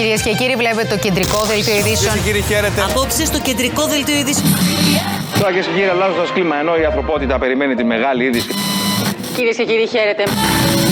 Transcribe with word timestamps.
Κυρίες 0.00 0.22
και 0.22 0.32
κύριοι, 0.32 0.54
βλέπετε 0.56 0.88
το 0.94 0.98
κεντρικό 0.98 1.38
δελτίο 1.44 1.76
ειδήσεων. 1.76 2.14
Κυρίες 2.14 2.14
και 2.14 2.30
κύριοι, 2.30 2.42
χαίρετε. 2.42 2.80
Απόψε 2.90 3.24
στο 3.24 3.38
κεντρικό 3.40 3.86
δελτίο 3.86 4.16
ειδήσεων. 4.16 4.48
Τώρα 5.38 5.48
κυρίες 5.48 5.66
και 5.66 5.72
κύριοι, 5.72 5.88
αλλάζοντας 5.88 6.32
κλίμα, 6.32 6.56
ενώ 6.56 6.76
η 6.76 6.84
ανθρωπότητα 6.84 7.38
περιμένει 7.38 7.74
τη 7.74 7.84
μεγάλη 7.84 8.24
είδηση. 8.24 8.48
Κυρίες 9.36 9.56
και 9.56 9.64
κύριοι, 9.64 9.86
χαίρετε. 9.86 10.22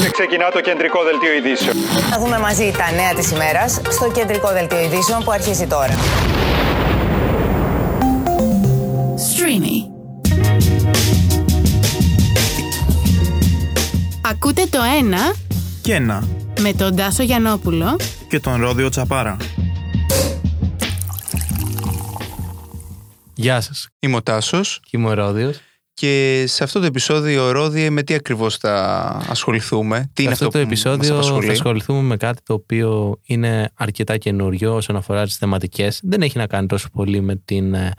Και 0.02 0.10
ξεκινά 0.10 0.50
το 0.50 0.60
κεντρικό 0.60 0.98
δελτίο 1.08 1.32
ειδήσεων. 1.38 1.76
Θα 2.10 2.18
δούμε 2.18 2.38
μαζί 2.38 2.72
τα 2.80 2.92
νέα 3.00 3.12
της 3.14 3.30
ημέρας 3.30 3.80
στο 3.88 4.10
κεντρικό 4.10 4.48
δελτίο 4.52 4.80
ειδήσεων 4.80 5.24
που 5.24 5.30
αρχίζει 5.30 5.66
τώρα. 5.66 5.94
Streamy. 9.28 9.76
Ακούτε 14.30 14.62
το 14.70 14.78
ένα 15.00 15.32
και 15.82 15.94
ένα 15.94 16.24
με 16.62 16.72
τον 16.72 16.96
Τάσο 16.96 17.22
Γιαννόπουλο 17.22 17.96
και 18.28 18.40
τον 18.40 18.60
Ρόδιο 18.60 18.88
Τσαπάρα. 18.88 19.36
Γεια 23.34 23.60
σας, 23.60 23.88
Είμαι 23.98 24.16
ο 24.16 24.22
Τάσος 24.22 24.80
είμαι 24.90 25.08
ο 25.08 25.12
Ρόδιος. 25.14 25.58
και 25.94 26.44
σε 26.46 26.64
αυτό 26.64 26.80
το 26.80 26.86
επεισόδιο, 26.86 27.50
Ρόδι, 27.50 27.90
με 27.90 28.02
τι 28.02 28.14
ακριβώς 28.14 28.56
θα 28.56 28.74
ασχοληθούμε; 29.28 29.98
Τι 30.12 30.22
Σε 30.22 30.22
είναι 30.22 30.32
αυτό 30.32 30.46
αυτό, 30.46 30.58
το 30.58 30.64
που 30.64 30.70
μας 30.70 30.84
επεισόδιο 30.84 31.14
απασχολεί; 31.14 31.46
θα 31.46 31.52
ασχοληθούμε 31.52 32.00
με 32.00 32.16
κάτι 32.16 32.42
το 32.42 32.54
οποίο 32.54 33.18
είναι 33.24 33.70
αρκετά 33.74 34.16
καινούριο 34.16 34.74
όσον 34.74 34.96
αφορά 34.96 35.24
τις 35.24 35.36
θεματικές. 35.36 36.00
Δεν 36.02 36.22
έχει 36.22 36.38
να 36.38 36.46
κάνει 36.46 36.66
τόσο 36.66 36.88
πολύ 36.92 37.20
με 37.20 37.36
την 37.44 37.74
ε, 37.74 37.92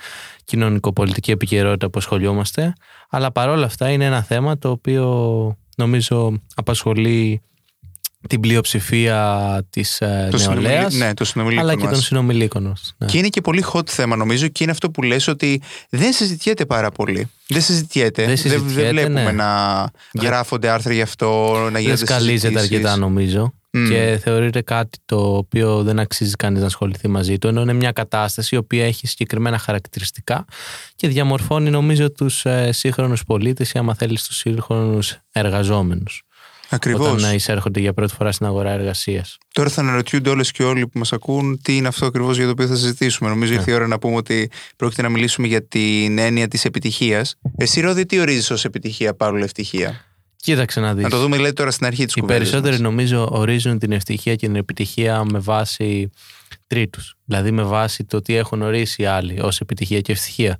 κοινωνικοπολιτική 0.45 1.31
επικαιρότητα 1.31 1.89
που 1.89 1.99
ασχολιόμαστε, 1.99 2.73
αλλά 3.09 3.31
παρόλα 3.31 3.65
αυτά 3.65 3.89
είναι 3.89 4.05
ένα 4.05 4.21
θέμα 4.23 4.57
το 4.57 4.69
οποίο 4.69 5.57
νομίζω 5.77 6.41
απασχολεί 6.55 7.41
την 8.27 8.39
πλειοψηφία 8.39 9.61
της 9.69 10.01
ε, 10.01 10.27
Το 10.31 10.37
νεολαίας, 10.37 10.75
συνομιλί- 10.91 10.93
ναι, 11.07 11.13
το 11.13 11.25
συνομιλίκων 11.25 11.63
αλλά 11.69 11.75
και 11.75 11.83
μας. 11.83 11.93
των 11.93 12.01
συνομιλίκων 12.01 12.63
μας. 12.63 12.93
Ναι. 12.97 13.07
Και 13.07 13.17
είναι 13.17 13.27
και 13.27 13.41
πολύ 13.41 13.63
hot 13.73 13.89
θέμα 13.89 14.15
νομίζω 14.15 14.47
και 14.47 14.63
είναι 14.63 14.71
αυτό 14.71 14.91
που 14.91 15.03
λες 15.03 15.27
ότι 15.27 15.61
δεν 15.89 16.13
συζητιέται 16.13 16.65
πάρα 16.65 16.91
πολύ. 16.91 17.29
Δεν 17.47 17.61
συζητιέται. 17.61 18.25
Δεν 18.25 18.37
συζητιέται, 18.37 18.91
βλέπουμε 18.91 19.23
ναι. 19.23 19.31
να 19.31 19.45
Για- 20.11 20.29
γράφονται 20.29 20.69
άρθρα 20.69 20.93
γι' 20.93 21.01
αυτό, 21.01 21.53
να 21.63 21.69
δεν 21.69 21.81
γίνονται 21.81 22.05
σκαλίζεται 22.05 22.37
συζητήσεις. 22.59 22.71
αρκετά 22.71 22.95
νομίζω 22.97 23.53
Μμ. 23.71 23.89
και 23.89 24.19
θεωρείται 24.23 24.61
κάτι 24.61 24.97
το 25.05 25.35
οποίο 25.37 25.83
δεν 25.83 25.99
αξίζει 25.99 26.35
κανείς 26.35 26.59
να 26.59 26.65
ασχοληθεί 26.65 27.07
μαζί 27.07 27.37
του 27.37 27.47
ενώ 27.47 27.61
είναι 27.61 27.73
μια 27.73 27.91
κατάσταση 27.91 28.55
η 28.55 28.57
οποία 28.57 28.85
έχει 28.85 29.07
συγκεκριμένα 29.07 29.57
χαρακτηριστικά 29.57 30.45
και 30.95 31.07
διαμορφώνει 31.07 31.69
νομίζω 31.69 32.11
τους 32.11 32.45
ε, 32.45 32.71
σύγχρονους 32.71 33.23
πολίτες 33.23 33.71
ή 33.71 33.77
άμα 33.77 33.93
θέλεις 33.93 34.23
τους 34.23 34.37
σύγχρονους 34.37 35.17
εργαζόμενους 35.31 36.23
Ακριβώς. 36.69 37.07
όταν 37.07 37.31
ε, 37.31 37.33
εισέρχονται 37.33 37.79
για 37.79 37.93
πρώτη 37.93 38.13
φορά 38.13 38.31
στην 38.31 38.45
αγορά 38.45 38.71
εργασίας. 38.71 39.37
Τώρα 39.53 39.69
θα 39.69 39.81
αναρωτιούνται 39.81 40.29
όλες 40.29 40.51
και 40.51 40.63
όλοι 40.63 40.87
που 40.87 40.99
μας 40.99 41.13
ακούν 41.13 41.61
τι 41.61 41.75
είναι 41.75 41.87
αυτό 41.87 42.05
ακριβώς 42.05 42.35
για 42.35 42.45
το 42.45 42.51
οποίο 42.51 42.67
θα 42.67 42.75
συζητήσουμε. 42.75 43.29
Νομίζω 43.29 43.53
ήρθε 43.53 43.71
η 43.71 43.73
ώρα 43.73 43.87
να 43.87 43.99
πούμε 43.99 44.15
ότι 44.15 44.51
πρόκειται 44.75 45.01
να 45.01 45.09
μιλήσουμε 45.09 45.47
για 45.47 45.63
την 45.67 46.17
έννοια 46.17 46.47
της 46.47 46.65
επιτυχίας. 46.65 47.35
Εσύ, 47.57 47.81
Ρόδι, 47.81 48.05
τι 48.05 48.19
ορίζεις 48.19 48.51
ως 48.51 48.65
επιτυχία 48.65 49.15
παρόλο 49.15 49.43
ευτυχία; 49.43 50.05
Κοίταξε 50.41 50.79
να 50.79 50.93
δεις. 50.93 51.03
Να 51.03 51.09
το 51.09 51.19
δούμε, 51.19 51.37
λέει, 51.37 51.53
τώρα 51.53 51.71
στην 51.71 51.85
αρχή 51.85 52.05
της 52.05 52.15
Οι 52.15 52.19
κουβέντας. 52.19 52.49
περισσότεροι 52.49 52.81
νομίζω 52.81 53.27
ορίζουν 53.31 53.79
την 53.79 53.91
ευτυχία 53.91 54.35
και 54.35 54.45
την 54.45 54.55
επιτυχία 54.55 55.23
με 55.23 55.39
βάση 55.39 56.09
τρίτους. 56.67 57.15
Δηλαδή 57.25 57.51
με 57.51 57.63
βάση 57.63 58.03
το 58.03 58.21
τι 58.21 58.35
έχουν 58.35 58.61
ορίσει 58.61 59.01
οι 59.01 59.05
άλλοι 59.05 59.39
ως 59.41 59.59
επιτυχία 59.59 60.01
και 60.01 60.11
ευτυχία. 60.11 60.57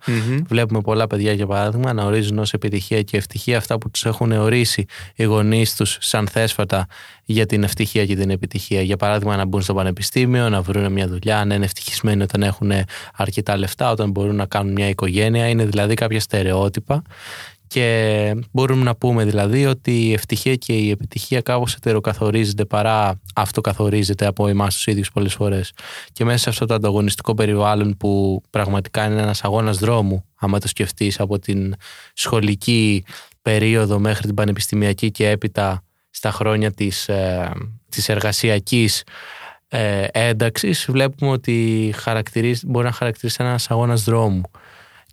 Βλέπουμε 0.48 0.82
πολλά 0.82 1.08
παιδιά, 1.08 1.34
για 1.34 1.46
παράδειγμα, 1.48 1.94
να 1.94 2.04
ορίζουν 2.04 2.40
ως 2.40 2.54
επιτυχία 2.54 3.02
και 3.02 3.18
ευτυχία 3.18 3.58
αυτά 3.58 3.78
που 3.78 3.90
τους 3.92 4.06
έχουν 4.06 4.32
ορίσει 4.32 4.86
οι 5.16 5.24
γονείς 5.24 5.76
τους 5.76 5.98
σαν 6.00 6.28
θέσφατα 6.28 6.88
για 7.26 7.46
την 7.46 7.64
ευτυχία 7.64 8.06
και 8.06 8.16
την 8.16 8.30
επιτυχία. 8.30 8.82
Για 8.82 8.98
παράδειγμα, 8.98 9.36
να 9.36 9.46
μπουν 9.46 9.62
στο 9.62 9.74
πανεπιστήμιο, 9.74 10.50
να 10.50 10.62
βρουν 10.62 10.92
μια 10.92 11.08
δουλειά, 11.08 11.46
να 11.46 11.56
είναι 11.56 11.66
ευτυχισμένοι 11.66 12.24
όταν 12.24 12.44
έχουν 12.44 12.72
αρκετά 13.16 13.58
λεφτά, 13.58 13.92
όταν 13.92 14.12
μπορούν 14.12 14.36
να 14.36 14.46
κάνουν 14.46 14.74
μια 14.74 14.90
οικογένεια. 14.90 15.48
Είναι 15.48 15.66
δηλαδή 15.66 15.94
κάποια 15.94 16.20
στερεότυπα 16.20 17.02
και 17.70 18.36
μπορούμε 18.52 18.84
να 18.84 18.96
πούμε 18.96 19.26
δηλαδή 19.26 19.66
ότι 19.66 20.08
η 20.08 20.14
ευτυχία 20.14 20.56
και 20.56 20.74
η 20.74 20.90
επιτυχία 20.90 21.42
κάπως 21.42 21.76
ετεροκαθορίζεται 21.76 22.66
παρά 22.66 23.20
αυτοκαθορίζεται 23.36 24.26
από 24.26 24.48
εμάς 24.48 24.74
τους 24.74 24.88
ίδιους 24.88 25.12
πολλές 25.12 25.34
φορές. 25.34 25.72
Και 26.12 26.26
μέσα 26.26 26.38
σε 26.38 26.50
αυτό 26.50 26.66
το 26.66 26.74
ανταγωνιστικό 26.74 27.34
περιβάλλον 27.34 27.98
που 27.98 28.42
πραγματικά 28.50 29.06
είναι 29.06 29.22
ένας 29.22 29.44
αγώνας 29.44 29.78
δρόμου, 29.78 30.26
άμα 30.36 30.60
το 30.60 30.68
σκεφτείς 30.68 31.20
από 31.20 31.40
την 31.40 31.76
σχολική 32.14 33.04
περίοδο 33.42 34.00
μέχρι 34.00 34.26
την 34.26 34.36
πανεπιστημιακή 34.36 35.12
και 35.12 35.30
έπειτα 35.30 35.84
στα 36.10 36.32
χρόνια 36.32 36.72
της, 36.72 37.10
ε, 37.10 37.52
της 37.90 38.10
εργασιακής 38.10 39.04
ε, 39.68 40.06
ένταξης 40.12 40.86
βλέπουμε 40.90 41.32
ότι 41.32 41.92
χαρακτηρίζει, 41.98 42.66
μπορεί 42.66 42.86
να 42.86 42.92
χαρακτηρίσει 42.92 43.38
ένας 43.40 43.72
αγώνας 43.72 44.04
δρόμου 44.04 44.42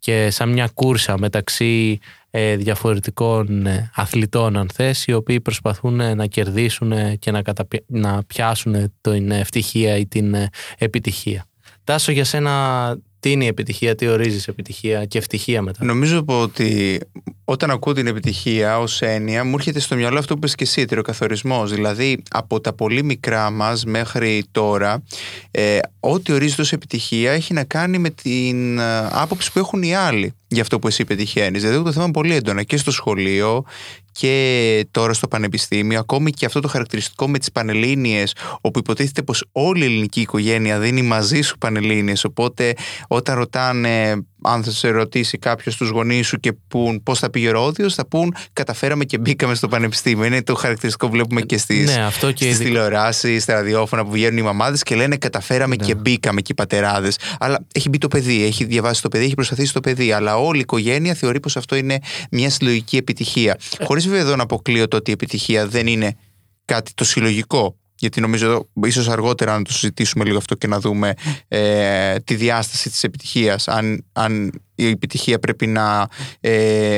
και 0.06 0.30
σαν 0.30 0.48
μια 0.48 0.70
κούρσα 0.74 1.18
μεταξύ 1.18 1.98
ε, 2.25 2.25
διαφορετικών 2.56 3.66
ε, 3.66 3.90
αθλητών 3.94 4.56
αν 4.56 4.68
θες 4.72 5.06
οι 5.06 5.12
οποίοι 5.12 5.40
προσπαθούν 5.40 6.00
ε, 6.00 6.14
να 6.14 6.26
κερδίσουν 6.26 6.92
ε, 6.92 7.16
και 7.18 7.30
να, 7.30 7.42
καταπι... 7.42 7.84
να 7.86 8.24
πιάσουν 8.26 8.92
την 9.00 9.30
ευτυχία 9.30 9.96
ή 9.96 10.06
την 10.06 10.34
ε, 10.34 10.48
επιτυχία. 10.78 11.44
Τάσο 11.84 12.12
για 12.12 12.24
σένα 12.24 12.96
τι 13.20 13.30
είναι 13.30 13.44
η 13.44 13.46
επιτυχία, 13.46 13.94
τι 13.94 14.08
ορίζεις 14.08 14.48
επιτυχία 14.48 15.04
και 15.04 15.18
ευτυχία 15.18 15.62
μετά; 15.62 15.84
Νομίζω 15.84 16.22
πω 16.22 16.40
ότι 16.40 17.00
όταν 17.44 17.70
ακούω 17.70 17.92
την 17.92 18.06
επιτυχία 18.06 18.78
ως 18.78 19.02
έννοια, 19.02 19.44
μου 19.44 19.54
έρχεται 19.54 19.80
στο 19.80 19.96
μυαλό 19.96 20.18
αυτό 20.18 20.32
που 20.32 20.38
είπες 20.38 20.54
και 20.54 20.64
εσύ, 20.64 20.80
ετεροκαθορισμό. 20.80 21.66
Δηλαδή, 21.66 22.22
από 22.30 22.60
τα 22.60 22.72
πολύ 22.72 23.02
μικρά 23.02 23.50
μας 23.50 23.84
μέχρι 23.84 24.44
τώρα, 24.50 25.02
ε, 25.50 25.78
ό,τι 26.00 26.32
ορίζεται 26.32 26.62
ως 26.62 26.72
επιτυχία 26.72 27.32
έχει 27.32 27.52
να 27.52 27.64
κάνει 27.64 27.98
με 27.98 28.10
την 28.10 28.78
ε, 28.78 29.08
άποψη 29.10 29.52
που 29.52 29.58
έχουν 29.58 29.82
οι 29.82 29.94
άλλοι 29.94 30.34
για 30.48 30.62
αυτό 30.62 30.78
που 30.78 30.86
εσύ 30.86 31.04
πετυχαίνεις. 31.04 31.62
Δηλαδή, 31.62 31.84
το 31.84 31.92
θέμα 31.92 32.04
είναι 32.04 32.12
πολύ 32.12 32.34
έντονα 32.34 32.62
και 32.62 32.76
στο 32.76 32.90
σχολείο 32.90 33.64
και 34.12 34.86
τώρα 34.90 35.12
στο 35.12 35.28
πανεπιστήμιο, 35.28 35.98
ακόμη 35.98 36.30
και 36.30 36.46
αυτό 36.46 36.60
το 36.60 36.68
χαρακτηριστικό 36.68 37.28
με 37.28 37.38
τις 37.38 37.52
πανελλήνιες, 37.52 38.34
όπου 38.60 38.78
υποτίθεται 38.78 39.22
πως 39.22 39.44
όλη 39.52 39.82
η 39.82 39.84
ελληνική 39.84 40.20
οικογένεια 40.20 40.78
δίνει 40.78 41.02
μαζί 41.02 41.40
σου 41.40 41.58
πανελλήνιες, 41.58 42.24
οπότε 42.24 42.74
όταν 43.08 43.36
ρωτάνε 43.36 44.24
αν 44.42 44.64
θα 44.64 44.70
σε 44.70 44.88
ρωτήσει 44.88 45.38
κάποιος 45.38 45.76
τους 45.76 45.88
γονείς 45.88 46.26
σου 46.26 46.36
και 46.36 46.52
πούν 46.68 47.02
πώς 47.02 47.18
θα 47.18 47.30
πήγε 47.30 47.48
ο 47.48 47.52
Ρόδιος, 47.52 47.94
θα 47.94 48.06
πούν 48.06 48.34
καταφέραμε 48.52 49.04
και 49.04 49.18
μπήκαμε 49.18 49.54
στο 49.54 49.68
πανεπιστήμιο. 49.68 50.24
Είναι 50.24 50.42
το 50.42 50.54
χαρακτηριστικό 50.54 51.06
που 51.06 51.12
βλέπουμε 51.12 51.40
και 51.40 51.58
στι 51.58 51.74
Ναι, 51.78 52.04
αυτό 52.04 52.32
και 52.32 52.44
στις 52.44 52.54
ειδι- 52.54 52.66
τηλεοράσεις, 52.66 53.42
στα 53.42 53.54
ραδιόφωνα 53.54 54.04
που 54.04 54.10
βγαίνουν 54.10 54.38
οι 54.38 54.42
μαμάδες 54.42 54.82
και 54.82 54.94
λένε 54.94 55.16
καταφέραμε 55.16 55.76
Ναι. 55.76 55.84
και 55.86 55.94
μπήκαμε 55.94 56.40
και 56.40 56.52
οι 56.52 56.54
πατεράδες. 56.54 57.18
Αλλά 57.38 57.66
έχει 57.74 57.88
μπει 57.88 57.98
το 57.98 58.08
παιδί, 58.08 58.44
έχει 58.44 58.64
διαβάσει 58.64 59.02
το 59.02 59.08
παιδί, 59.08 59.24
έχει 59.24 59.34
προσπαθήσει 59.34 59.72
το 59.72 59.80
παιδί. 59.80 60.12
Αλλά 60.12 60.36
όλη 60.36 60.56
η 60.56 60.60
οικογένεια 60.60 61.14
θεωρεί 61.14 61.40
πως 61.40 61.56
αυτό 61.56 61.76
είναι 61.76 61.98
μια 62.30 62.50
συλλογική 62.50 62.96
επιτυχία. 62.96 63.58
Ε. 63.78 63.84
Χωρίς 63.84 64.04
βέβαια 64.06 64.20
εδώ 64.22 64.36
να 64.36 64.42
αποκλείω 64.42 64.88
το 64.88 64.96
ότι 64.96 65.10
η 65.10 65.12
επιτυχία 65.12 65.66
δεν 65.66 65.86
είναι 65.86 66.16
κάτι 66.64 66.92
το 66.94 67.04
συλλογικό. 67.04 67.76
Γιατί 67.98 68.20
νομίζω 68.20 68.46
εδώ, 68.46 68.68
ίσως 68.84 69.08
αργότερα 69.08 69.56
να 69.58 69.62
το 69.62 69.72
συζητήσουμε 69.72 70.24
λίγο 70.24 70.36
αυτό 70.36 70.54
και 70.54 70.66
να 70.66 70.80
δούμε 70.80 71.14
ε, 71.48 72.18
τη 72.18 72.34
διάσταση 72.34 72.90
της 72.90 73.04
επιτυχίας. 73.04 73.68
Αν, 73.68 74.04
αν 74.12 74.52
η 74.74 74.86
επιτυχία 74.88 75.38
πρέπει 75.38 75.66
να 75.66 76.08
ε, 76.40 76.96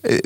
ε, 0.00 0.16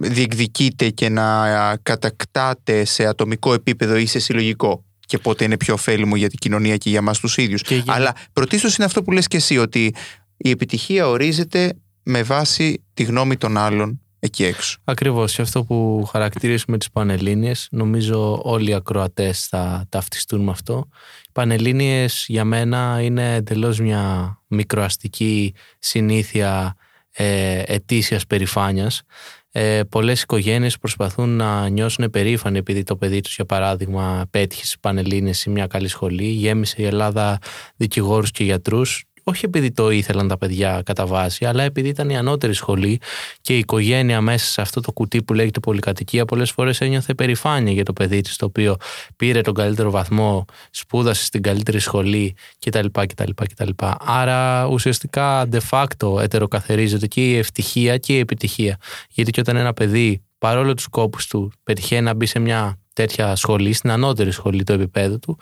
διεκδικείται 0.00 0.90
και 0.90 1.08
να 1.08 1.46
κατακτάται 1.82 2.84
σε 2.84 3.06
ατομικό 3.06 3.52
επίπεδο 3.52 3.96
ή 3.96 4.06
σε 4.06 4.18
συλλογικό 4.18 4.84
και 5.06 5.18
πότε 5.18 5.44
είναι 5.44 5.56
πιο 5.56 5.74
ωφέλιμο 5.74 6.16
για 6.16 6.28
την 6.28 6.38
κοινωνία 6.38 6.76
και 6.76 6.90
για 6.90 7.02
μας 7.02 7.18
τους 7.18 7.36
ίδιους. 7.36 7.62
Και 7.62 7.74
για- 7.76 7.94
Αλλά 7.94 8.14
πρωτίστως 8.32 8.76
είναι 8.76 8.86
αυτό 8.86 9.02
που 9.02 9.12
λες 9.12 9.26
και 9.26 9.36
εσύ 9.36 9.58
ότι 9.58 9.94
η 10.36 10.50
επιτυχία 10.50 11.08
ορίζεται 11.08 11.72
με 12.02 12.22
βάση 12.22 12.82
τη 12.94 13.02
γνώμη 13.02 13.36
των 13.36 13.56
άλλων 13.56 14.00
εκεί 14.24 14.44
έξω. 14.44 14.78
Ακριβώς, 14.84 15.34
και 15.34 15.42
αυτό 15.42 15.64
που 15.64 16.08
χαρακτηρίζουμε 16.10 16.78
τις 16.78 16.90
Πανελλήνιες, 16.90 17.68
νομίζω 17.70 18.40
όλοι 18.42 18.70
οι 18.70 18.74
ακροατές 18.74 19.46
θα 19.46 19.86
ταυτιστούν 19.88 20.40
με 20.40 20.50
αυτό. 20.50 20.88
Οι 21.24 21.30
Πανελλήνιες 21.32 22.24
για 22.28 22.44
μένα 22.44 23.00
είναι 23.02 23.34
εντελώς 23.34 23.80
μια 23.80 24.38
μικροαστική 24.46 25.54
συνήθεια 25.78 26.76
ε, 27.10 27.62
ετήσιας 27.66 28.26
περηφάνειας. 28.26 29.02
Ε, 29.50 29.82
πολλές 29.88 30.22
οικογένειες 30.22 30.78
προσπαθούν 30.78 31.28
να 31.28 31.68
νιώσουν 31.68 32.10
περήφανοι 32.10 32.58
επειδή 32.58 32.82
το 32.82 32.96
παιδί 32.96 33.20
τους 33.20 33.34
για 33.34 33.44
παράδειγμα 33.44 34.26
πέτυχε 34.30 34.64
στις 34.64 34.78
Πανελλήνιες 34.80 35.38
σε 35.38 35.50
μια 35.50 35.66
καλή 35.66 35.88
σχολή, 35.88 36.26
γέμισε 36.26 36.76
η 36.78 36.84
Ελλάδα 36.84 37.38
δικηγόρους 37.76 38.30
και 38.30 38.44
γιατρούς 38.44 39.04
όχι 39.24 39.44
επειδή 39.44 39.70
το 39.72 39.90
ήθελαν 39.90 40.28
τα 40.28 40.38
παιδιά 40.38 40.82
κατά 40.84 41.06
βάση, 41.06 41.44
αλλά 41.44 41.62
επειδή 41.62 41.88
ήταν 41.88 42.10
η 42.10 42.16
ανώτερη 42.16 42.52
σχολή 42.52 43.00
και 43.40 43.54
η 43.54 43.58
οικογένεια 43.58 44.20
μέσα 44.20 44.46
σε 44.46 44.60
αυτό 44.60 44.80
το 44.80 44.92
κουτί 44.92 45.22
που 45.22 45.34
λέγεται 45.34 45.60
πολυκατοικία 45.60 46.24
πολλές 46.24 46.50
φορές 46.50 46.80
ένιωθε 46.80 47.14
περηφάνεια 47.14 47.72
για 47.72 47.84
το 47.84 47.92
παιδί 47.92 48.20
της 48.20 48.36
το 48.36 48.46
οποίο 48.46 48.76
πήρε 49.16 49.40
τον 49.40 49.54
καλύτερο 49.54 49.90
βαθμό, 49.90 50.44
σπούδασε 50.70 51.24
στην 51.24 51.42
καλύτερη 51.42 51.78
σχολή 51.78 52.34
κτλ. 52.58 52.86
κτλ, 52.90 53.30
κτλ. 53.34 53.70
Άρα 53.98 54.66
ουσιαστικά 54.66 55.48
de 55.52 55.58
facto 55.70 56.20
ετεροκαθερίζεται 56.20 57.06
και 57.06 57.30
η 57.30 57.36
ευτυχία 57.36 57.98
και 57.98 58.16
η 58.16 58.18
επιτυχία. 58.18 58.76
Γιατί 59.10 59.30
και 59.30 59.40
όταν 59.40 59.56
ένα 59.56 59.72
παιδί 59.72 60.22
παρόλο 60.38 60.74
τους 60.74 60.86
κόπους 60.86 61.26
του 61.26 61.52
πετυχαίνει 61.62 62.02
να 62.02 62.14
μπει 62.14 62.26
σε 62.26 62.38
μια 62.38 62.78
τέτοια 62.92 63.36
σχολή, 63.36 63.72
στην 63.72 63.90
ανώτερη 63.90 64.30
σχολή 64.30 64.64
του 64.64 64.72
επίπεδου 64.72 65.18
του, 65.18 65.38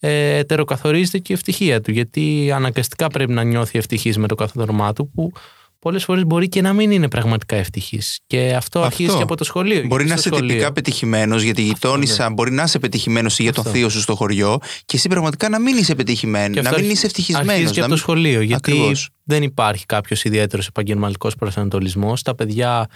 ε, 0.00 0.36
ετεροκαθορίζεται 0.36 1.18
και 1.18 1.32
η 1.32 1.34
ευτυχία 1.34 1.80
του. 1.80 1.90
Γιατί 1.90 2.50
αναγκαστικά 2.54 3.06
πρέπει 3.06 3.32
να 3.32 3.42
νιώθει 3.42 3.78
ευτυχής 3.78 4.18
με 4.18 4.26
το 4.28 4.34
καθόδρομά 4.34 4.92
του, 4.92 5.10
που 5.10 5.32
πολλές 5.78 6.04
φορές 6.04 6.24
μπορεί 6.24 6.48
και 6.48 6.60
να 6.60 6.72
μην 6.72 6.90
είναι 6.90 7.08
πραγματικά 7.08 7.56
ευτυχής. 7.56 8.20
Και 8.26 8.54
αυτό, 8.56 8.82
αρχίζει 8.82 9.16
και 9.16 9.22
από 9.22 9.36
το 9.36 9.44
σχολείο. 9.44 9.74
Μπορεί 9.86 9.86
Γιατί 9.88 10.08
να 10.08 10.16
στο 10.16 10.28
είσαι 10.28 10.28
σχολείο- 10.28 10.48
τυπικά 10.54 10.72
πετυχημένος 10.72 11.42
για 11.42 11.54
τη 11.54 11.62
γειτόνισσα, 11.62 12.30
μπορεί 12.30 12.50
να 12.50 12.62
είσαι 12.62 12.78
πετυχημένος 12.78 13.38
για 13.38 13.52
τον 13.52 13.64
Αυτό. 13.66 13.76
θείο 13.78 13.88
σου 13.88 14.00
στο 14.00 14.14
χωριό 14.14 14.58
και 14.84 14.96
εσύ 14.96 15.08
πραγματικά 15.08 15.48
να 15.48 15.58
μην 15.60 15.76
είσαι 15.76 15.94
πετυχημένο, 15.94 16.54
Και 16.54 16.60
να 16.60 16.68
αυτό 16.68 16.80
μην 16.80 16.84
αρχι- 16.84 16.96
είσαι 16.96 17.06
ευτυχισμένος. 17.06 17.52
Αρχίζει 17.52 17.72
και 17.72 17.80
από 17.80 17.88
το 17.88 17.96
σχολείο. 17.96 18.40
Γιατί 18.40 18.70
Ακριβώς. 18.72 19.08
δεν 19.24 19.42
υπάρχει 19.42 19.86
κάποιος 19.86 20.24
ιδιαίτερος 20.24 20.66
επαγγελματικός 20.66 21.34
προσανατολισμός. 21.34 22.22
Τα 22.22 22.34
παιδιά, 22.34 22.86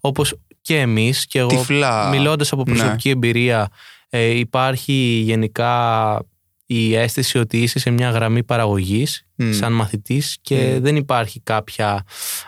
όπως 0.00 0.34
και 0.60 0.78
εμείς, 0.78 1.26
και 1.26 1.38
εγώ 1.38 1.48
Τυφλά. 1.48 2.08
μιλώντας 2.08 2.52
από 2.52 2.62
Ναι. 2.66 2.74
προσωπική 2.76 3.08
εμπειρία, 3.10 3.68
ε, 4.08 4.24
υπάρχει 4.24 4.92
γενικά 5.24 6.18
η 6.74 6.94
αίσθηση 6.94 7.38
ότι 7.38 7.62
είσαι 7.62 7.78
σε 7.78 7.90
μια 7.90 8.10
γραμμή 8.10 8.42
παραγωγής 8.42 9.26
Μμ. 9.42 9.52
σαν 9.52 9.72
μαθητής 9.72 10.36
και 10.40 10.74
Μμ. 10.78 10.82
δεν 10.82 10.96
υπάρχει 10.96 11.40
κάποια 11.40 12.04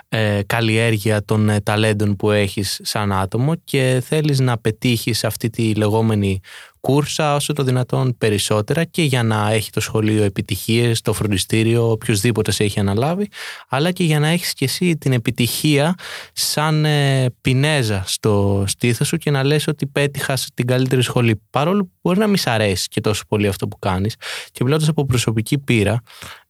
ε, 0.09 0.41
καλλιέργεια 0.47 1.25
των 1.25 1.49
ε, 1.49 1.61
ταλέντων 1.61 2.17
που 2.17 2.31
έχεις 2.31 2.81
σαν 2.83 3.13
άτομο 3.13 3.55
και 3.65 4.03
θέλεις 4.07 4.41
να 4.41 4.59
πετύχεις 4.59 5.25
αυτή 5.25 5.51
τη 5.51 5.75
λεγόμενη 5.75 6.41
κούρσα 6.85 7.35
όσο 7.35 7.53
το 7.53 7.63
δυνατόν 7.63 8.17
περισσότερα 8.19 8.85
και 8.85 9.03
για 9.03 9.23
να 9.23 9.51
έχει 9.51 9.71
το 9.71 9.81
σχολείο 9.81 10.23
επιτυχίες, 10.23 11.01
το 11.01 11.13
φροντιστήριο, 11.13 11.91
οποιοδήποτε 11.91 12.51
σε 12.51 12.65
έχει 12.65 12.81
αναλάβει, 12.81 13.29
αλλά 13.69 13.91
και 13.91 14.05
για 14.05 14.19
να 14.19 14.29
έχεις 14.29 14.53
και 14.53 14.65
εσύ 14.65 14.97
την 14.97 15.13
επιτυχία 15.13 15.95
σαν 16.33 16.85
ε, 16.85 17.27
πινέζα 17.41 18.03
στο 18.07 18.65
στήθος 18.67 19.07
σου 19.07 19.17
και 19.17 19.31
να 19.31 19.45
λες 19.45 19.67
ότι 19.67 19.87
πέτυχας 19.87 20.49
την 20.55 20.67
καλύτερη 20.67 21.03
σχολή. 21.03 21.43
Παρόλο 21.51 21.83
που 21.85 21.93
μπορεί 22.03 22.19
να 22.19 22.27
μην 22.27 22.37
σ' 22.37 22.47
αρέσει 22.47 22.89
και 22.89 23.01
τόσο 23.01 23.23
πολύ 23.29 23.47
αυτό 23.47 23.69
που 23.69 23.79
κάνεις 23.79 24.17
και 24.51 24.65
μιλώντας 24.65 24.89
από 24.89 25.07
προσωπική 25.07 25.59
πείρα 25.59 26.03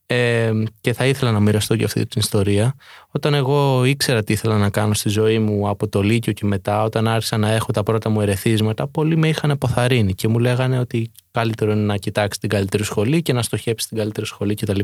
ε, 0.07 0.53
και 0.81 0.93
θα 0.93 1.07
ήθελα 1.07 1.33
να 1.33 1.41
μοιραστώ 1.41 1.77
και 1.77 1.85
αυτή 1.85 2.07
την 2.07 2.21
ιστορία. 2.21 2.75
Όταν 3.11 3.35
εγώ 3.35 3.85
ήξερα 3.85 4.25
τι 4.25 4.33
ήθελα 4.33 4.59
να 4.59 4.71
κάνω 4.71 4.95
στη 4.95 5.09
ζωή 5.09 5.39
μου 5.39 5.69
από 5.69 5.89
το 5.89 6.03
Λύκειο 6.03 6.33
και 6.33 6.47
μετά, 6.47 6.83
όταν 6.83 7.09
άρχισα 7.09 7.37
να 7.37 7.51
έχω 7.51 7.73
τα 7.73 7.83
πρώτα 7.83 8.11
μου 8.11 8.21
ερεθίσματα, 8.21 8.87
πολλοί 8.87 9.17
με 9.17 9.29
είχαν 9.29 9.51
αποθαρρύνει 9.51 10.15
και 10.15 10.29
μου 10.29 10.39
λέγανε 10.39 10.79
ότι 10.79 11.11
καλύτερο 11.35 11.73
είναι 11.73 11.81
να 11.83 11.97
κοιτάξει 11.97 12.41
την 12.41 12.49
καλύτερη 12.49 12.85
σχολή 12.85 13.23
και 13.23 13.33
να 13.33 13.43
στοχεύσει 13.43 13.89
την 13.89 13.97
καλύτερη 13.97 14.27
σχολή 14.27 14.55
κτλ. 14.55 14.81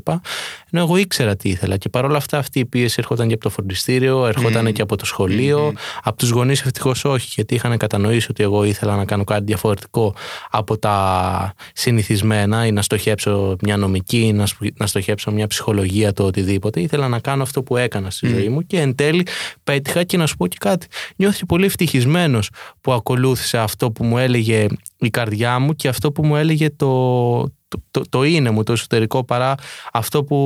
Ενώ 0.71 0.83
εγώ 0.83 0.97
ήξερα 0.97 1.37
τι 1.37 1.49
ήθελα 1.49 1.77
και 1.77 1.89
παρόλα 1.89 2.17
αυτά 2.17 2.39
αυτή 2.39 2.59
η 2.59 2.65
πίεση 2.65 2.95
ερχόταν 2.99 3.29
και 3.29 3.35
από 3.35 3.43
το 3.43 3.51
φροντιστήριο, 3.51 4.27
ερχόταν 4.27 4.73
και 4.73 4.83
από 4.83 4.97
το 4.97 5.07
σχολείο. 5.07 5.73
Από 6.03 6.17
τους 6.17 6.31
γονείς 6.31 6.61
ευτυχώς 6.61 7.05
όχι, 7.05 7.29
γιατί 7.35 7.55
είχαν 7.55 7.77
κατανοήσει 7.77 8.27
ότι 8.31 8.43
εγώ 8.43 8.65
ήθελα 8.65 8.97
να 8.97 9.05
κάνω 9.05 9.25
κάτι 9.25 9.45
διαφορετικό 9.45 10.15
από 10.51 10.79
τα 10.79 11.55
συνηθισμένα 11.75 12.67
ή 12.67 12.73
να 12.73 12.83
στοχεύσω 12.83 13.57
μια 13.63 13.77
νομική 13.77 14.21
ή 14.21 14.33
να 14.33 14.47
σπου- 14.47 14.79
να 14.79 14.87
στοχεύσω 14.87 15.31
μια 15.31 15.47
ψυχολογία, 15.47 16.13
το 16.13 16.25
οτιδήποτε. 16.25 16.81
Ήθελα 16.81 17.09
να 17.09 17.19
κάνω 17.19 17.43
αυτό 17.43 17.63
που 17.63 17.77
έκανα 17.77 18.11
στη 18.11 18.29
ζωή 18.29 18.49
μου 18.49 18.67
και 18.67 18.81
εν 18.81 18.95
τέλει 18.95 19.27
πέτυχα 19.65 20.05
και 20.05 20.17
να 20.17 20.27
σου 20.27 20.37
πω 20.37 20.47
και 20.47 20.57
κάτι. 20.61 20.87
Νιώθει 21.17 21.47
πολύ 21.47 21.65
ευτυχισμένος 21.65 22.51
που 22.81 22.93
ακολούθησα 22.93 23.63
αυτό 23.63 23.91
που 23.91 24.05
μου 24.05 24.19
έλεγε 24.19 24.67
η 25.01 25.11
καρδιά 25.11 25.59
μου 25.59 25.75
και 25.75 25.89
αυτό 25.89 26.13
που 26.13 26.27
μου 26.27 26.37
έλεγε 26.37 26.71
το, 26.71 27.41
το, 27.69 27.83
το, 27.91 28.03
το 28.09 28.25
είναι 28.25 28.51
μου, 28.51 28.63
το 28.63 28.73
εσωτερικό 28.73 29.25
παρά 29.25 29.55
αυτό 29.93 30.25
που 30.25 30.37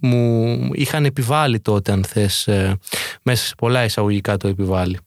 μου 0.00 0.70
είχαν 0.72 1.04
επιβάλει 1.04 1.60
τότε 1.60 1.92
αν 1.92 2.04
θες 2.04 2.46
ε, 2.46 2.78
μέσα 3.22 3.46
σε 3.46 3.54
πολλά 3.56 3.84
εισαγωγικά 3.84 4.36
το 4.36 4.48
επιβάλλει. 4.48 4.98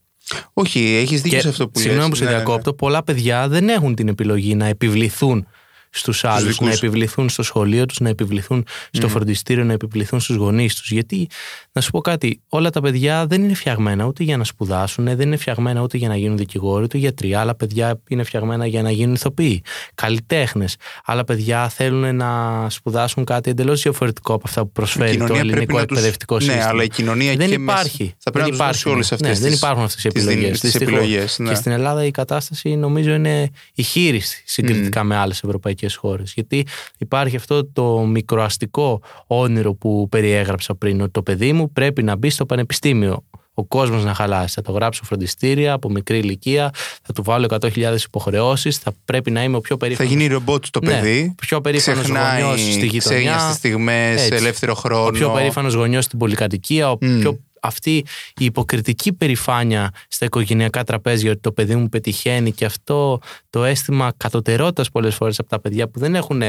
Όχι, 0.54 0.80
έχεις 0.80 1.22
δίκιο 1.22 1.38
Και 1.38 1.44
σε 1.44 1.50
αυτό 1.50 1.66
που 1.70 1.80
λες. 1.80 1.88
Συγγνώμη 1.88 2.10
που 2.10 2.16
σε 2.16 2.24
Ναι, 2.24 2.30
ναι, 2.30 2.36
ναι. 2.36 2.44
διακόπτω, 2.44 2.74
πολλά 2.74 3.04
παιδιά 3.04 3.48
δεν 3.48 3.70
έχουν 3.70 3.96
την 3.96 4.08
επιλογή 4.08 4.56
να 4.56 4.66
επιβληθούν 4.66 5.48
στους 5.94 6.24
άλλους, 6.24 6.48
δικούς. 6.52 6.68
να 6.68 6.74
επιβληθούν 6.74 7.30
στο 7.30 7.44
σχολείο 7.44 7.86
τους, 7.86 8.00
να 8.00 8.10
επιβληθούν 8.10 8.66
στο 8.92 9.08
φροντιστήριο, 9.08 9.64
να 9.64 9.74
επιβληθούν 9.74 10.20
στους 10.20 10.36
γονείς 10.36 10.76
τους. 10.76 10.92
Γιατί, 10.92 11.28
να 11.72 11.82
σου 11.82 11.92
πω 11.92 12.02
κάτι, 12.02 12.42
όλα 12.50 12.70
τα 12.70 12.82
παιδιά 12.82 13.26
δεν 13.28 13.44
είναι 13.44 13.54
φτιαγμένα 13.54 14.06
ούτε 14.06 14.24
για 14.24 14.38
να 14.38 14.44
σπουδάσουν, 14.44 15.06
δεν 15.06 15.20
είναι 15.20 15.38
φτιαγμένα 15.38 15.82
ούτε 15.82 15.98
για 15.98 16.08
να 16.08 16.16
γίνουν 16.18 16.38
δικηγόροι, 16.38 16.84
ούτε 16.84 16.98
γιατροί. 16.98 17.34
Άλλα 17.34 17.56
παιδιά 17.56 18.02
είναι 18.08 18.24
φτιαγμένα 18.24 18.66
για 18.66 18.82
να 18.82 18.92
γίνουν 18.92 19.14
ηθοποιοί, 19.16 19.62
καλλιτέχνες. 19.96 20.76
Άλλα 21.06 21.24
παιδιά 21.24 21.70
θέλουν 21.70 22.16
να 22.16 22.66
σπουδάσουν 22.70 23.24
κάτι 23.26 23.50
εντελώς 23.50 23.82
διαφορετικό 23.82 24.34
από 24.34 24.44
αυτά 24.48 24.62
που 24.62 24.68
Η 24.68 24.74
προσφέρει 24.74 25.08
το 25.18 25.24
κοινωνία 25.24 25.36
πρέπει 25.42 25.48
ελληνικό 25.54 25.78
να 25.78 25.86
τους- 25.86 25.98
εκπαιδευτικό 25.98 26.36
ναι, 26.36 26.42
σύστημα. 26.42 26.66
αλλά 26.66 26.84
η 26.84 26.88
κοινωνία 26.88 27.36
δεν 27.36 27.50
και 27.50 27.58
μέσα- 27.58 27.80
υπάρχει. 27.80 28.14
θα 28.18 28.32
πρέπει 28.32 28.50
δεν 28.50 28.58
να 28.60 28.68
τους 28.68 28.68
δώσει 28.68 28.80
υπάρχουν. 28.80 28.92
όλες 28.94 29.12
αυτές 29.12 29.30
ναι, 29.30 29.40
δεν 29.42 29.50
τις- 29.50 29.58
υπάρχουν 29.60 29.84
αυτές 29.84 30.04
οι 30.04 30.08
τις 30.10 30.24
δι- 30.26 30.32
επιλογές. 30.34 30.60
τις 30.60 30.76
επιλογές, 30.76 31.40
ναι. 31.40 31.50
Και 31.50 31.56
στην 31.56 31.72
Ελλάδα 31.72 32.06
η 32.06 32.12
κατάσταση 32.12 32.76
νομίζω 32.76 33.14
είναι 33.14 33.50
η 33.74 33.84
χείριστη 33.84 34.42
συγκριτικά 34.46 35.04
με 35.04 35.16
άλλες 35.16 35.42
ευρωπαϊκές 35.44 35.80
χώρες. 35.88 36.34
Γιατί 36.34 36.66
υπάρχει 36.98 37.36
αυτό 37.36 37.66
το 37.66 37.98
μικροαστικό 37.98 39.02
όνειρο 39.28 39.74
που 39.74 40.08
περιέγραψα 40.10 40.76
πριν, 40.76 41.02
ότι 41.02 41.12
το 41.12 41.22
παιδί 41.24 41.54
μου 41.54 41.72
πρέπει 41.72 42.04
να 42.04 42.16
μπει 42.16 42.30
στο 42.30 42.46
πανεπιστήμιο. 42.46 43.24
Ο 43.54 43.64
κόσμος 43.66 44.04
να 44.04 44.14
χαλάσει. 44.14 44.54
Θα 44.54 44.62
το 44.62 44.72
γράψω 44.72 45.04
φροντιστήρια 45.04 45.74
από 45.74 45.90
μικρή 45.90 46.18
ηλικία, 46.18 46.72
θα 47.04 47.14
του 47.14 47.24
βάλω 47.24 47.48
100.000 47.50 47.96
υποχρεώσεις, 48.06 48.78
θα 48.78 48.92
πρέπει 49.06 49.32
να 49.32 49.44
είμαι 49.44 49.58
ο 49.58 49.62
πιο 49.62 49.76
Θα 49.76 49.86
περήφανο. 49.86 50.10
γίνει 50.10 50.28
ρομπότ 50.28 50.66
το 50.72 50.80
Ναι, 50.84 50.90
παιδί. 50.92 51.36
πιο 51.42 51.62
περήφανος 51.62 52.02
Ξεχνάει 52.04 52.42
γονιός 52.42 52.60
στη 52.62 52.70
γειτονιά. 52.86 53.00
ξένιαστες 53.00 53.56
στιγμές, 53.56 54.22
Έτσι. 54.22 54.36
ελεύθερο 54.36 54.74
χρόνο. 54.76 55.06
Ο 55.08 55.12
πιο 55.12 55.30
περήφανος 55.30 55.74
γονιός 55.74 56.06
στην 56.06 56.20
πολυκατοικία, 56.20 56.92
ο 56.92 56.98
Μμ. 57.02 57.20
πιο 57.20 57.40
αυτή 57.62 58.06
η 58.38 58.46
υποκριτική 58.46 59.14
περηφάνεια 59.14 59.92
στα 60.08 60.26
οικογενειακά 60.26 60.84
τραπέζια 60.84 61.32
ότι 61.32 61.40
το 61.40 61.52
παιδί 61.52 61.76
μου 61.76 61.90
πετυχαίνει 61.90 62.52
και 62.52 62.66
αυτό 62.66 63.20
το 63.50 63.64
αίσθημα 63.64 64.14
κατωτερότητας 64.18 64.90
πολλές 64.90 65.16
φορές 65.16 65.40
από 65.40 65.50
τα 65.50 65.60
παιδιά 65.60 65.88
που 65.88 66.00
δεν 66.00 66.16
έχουν 66.16 66.44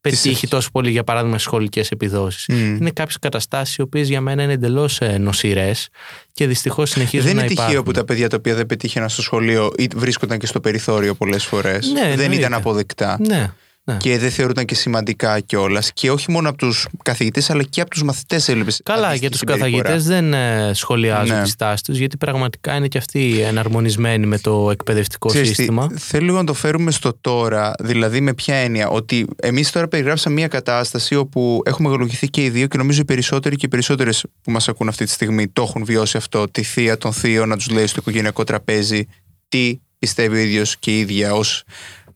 πετύχει 0.00 0.48
τόσο 0.48 0.70
πολύ 0.70 0.90
για 0.90 1.04
παράδειγμα 1.04 1.38
στις 1.38 1.46
σχολικές 1.46 1.90
επιδόσεις. 1.90 2.46
Μμ. 2.48 2.76
Είναι 2.76 2.90
κάποιες 2.90 3.18
καταστάσεις 3.18 3.76
οι 3.76 3.82
οποίες 3.82 4.08
για 4.08 4.20
μένα 4.20 4.42
είναι 4.42 4.52
εντελώς 4.52 5.00
ε, 5.00 5.18
νοσηρές 5.18 5.88
και 6.32 6.46
δυστυχώς 6.46 6.90
συνεχίζουν 6.90 7.26
Δεν 7.26 7.36
να 7.36 7.40
είναι 7.42 7.50
τυχαίο 7.50 7.66
υπάρχουν. 7.68 7.92
που 7.92 7.98
τα 7.98 8.04
παιδιά 8.04 8.28
τα 8.28 8.36
οποία 8.36 8.54
δεν 8.54 8.66
πετύχαιναν 8.66 9.08
στο 9.08 9.22
σχολείο 9.22 9.72
ή 9.76 9.88
βρίσκονταν 9.96 10.38
και 10.38 10.46
στο 10.46 10.60
περιθώριο 10.60 11.14
πολλές 11.14 11.44
φορές. 11.44 11.86
Ναι, 11.92 12.00
δεν 12.00 12.10
εννοείται. 12.10 12.34
ήταν 12.34 12.54
αποδεκτά. 12.54 13.18
Ναι, 13.26 13.52
ναι. 13.84 13.96
Και 13.96 14.18
δεν 14.18 14.30
θεωρούνταν 14.30 14.64
και 14.64 14.74
σημαντικά 14.74 15.40
κιόλας. 15.40 15.92
Και 15.92 16.10
όχι 16.10 16.30
μόνο 16.30 16.48
από 16.48 16.58
τους 16.58 16.86
καθηγητές, 17.02 17.50
αλλά 17.50 17.62
και 17.62 17.80
από 17.80 17.90
τους 17.90 18.02
μαθητές 18.02 18.48
έβλεπε. 18.48 18.72
Καλά, 18.82 19.14
για 19.14 19.30
τους 19.30 19.44
καθηγητές 19.44 20.04
δεν 20.04 20.32
ε, 20.34 20.70
σχολιάζουν 20.74 21.36
Ναι. 21.36 21.42
τις 21.42 21.56
τάσεις 21.56 21.82
τους 21.82 21.98
γιατί 21.98 22.16
πραγματικά 22.16 22.74
είναι 22.74 22.88
και 22.88 22.98
αυτοί 22.98 23.40
εναρμονισμένοι 23.40 24.26
με 24.26 24.38
το 24.38 24.70
εκπαιδευτικό 24.70 25.28
Ξέρεις 25.28 25.48
τι, 25.48 25.54
σύστημα. 25.54 25.88
θέλω 25.98 26.24
λίγο 26.24 26.36
να 26.36 26.44
το 26.44 26.54
φέρουμε 26.54 26.90
στο 26.90 27.12
τώρα, 27.20 27.72
δηλαδή 27.82 28.20
με 28.20 28.34
ποια 28.34 28.54
έννοια. 28.54 28.88
Ότι 28.88 29.26
εμείς 29.36 29.70
τώρα 29.70 29.88
περιγράψαμε 29.88 30.34
μια 30.34 30.48
κατάσταση 30.48 31.14
όπου 31.14 31.62
έχουμε 31.64 31.88
γολογηθεί 31.88 32.28
και 32.28 32.44
οι 32.44 32.50
δύο 32.50 32.66
και 32.66 32.76
νομίζω 32.76 33.00
οι 33.00 33.04
περισσότεροι 33.04 33.56
και 33.56 33.66
οι 33.66 33.68
περισσότερες 33.68 34.24
που 34.42 34.50
μας 34.50 34.68
ακούν 34.68 34.88
αυτή 34.88 35.04
τη 35.04 35.10
στιγμή 35.10 35.48
το 35.48 35.62
έχουν 35.62 35.84
βιώσει 35.84 36.16
αυτό. 36.16 36.48
Τη 36.50 36.62
θεία 36.62 36.98
των 36.98 37.12
θείων 37.12 37.48
να 37.48 37.56
τους 37.56 37.70
λέει 37.70 37.86
στο 37.86 37.96
οικογενειακό 38.00 38.44
τραπέζι 38.44 39.06
τι 39.48 39.78
πιστεύει 39.98 40.36
ο 40.36 40.40
ίδιος 40.40 40.76
και 40.78 40.90
η 40.90 40.98
ίδια 40.98 41.34
ως 41.34 41.62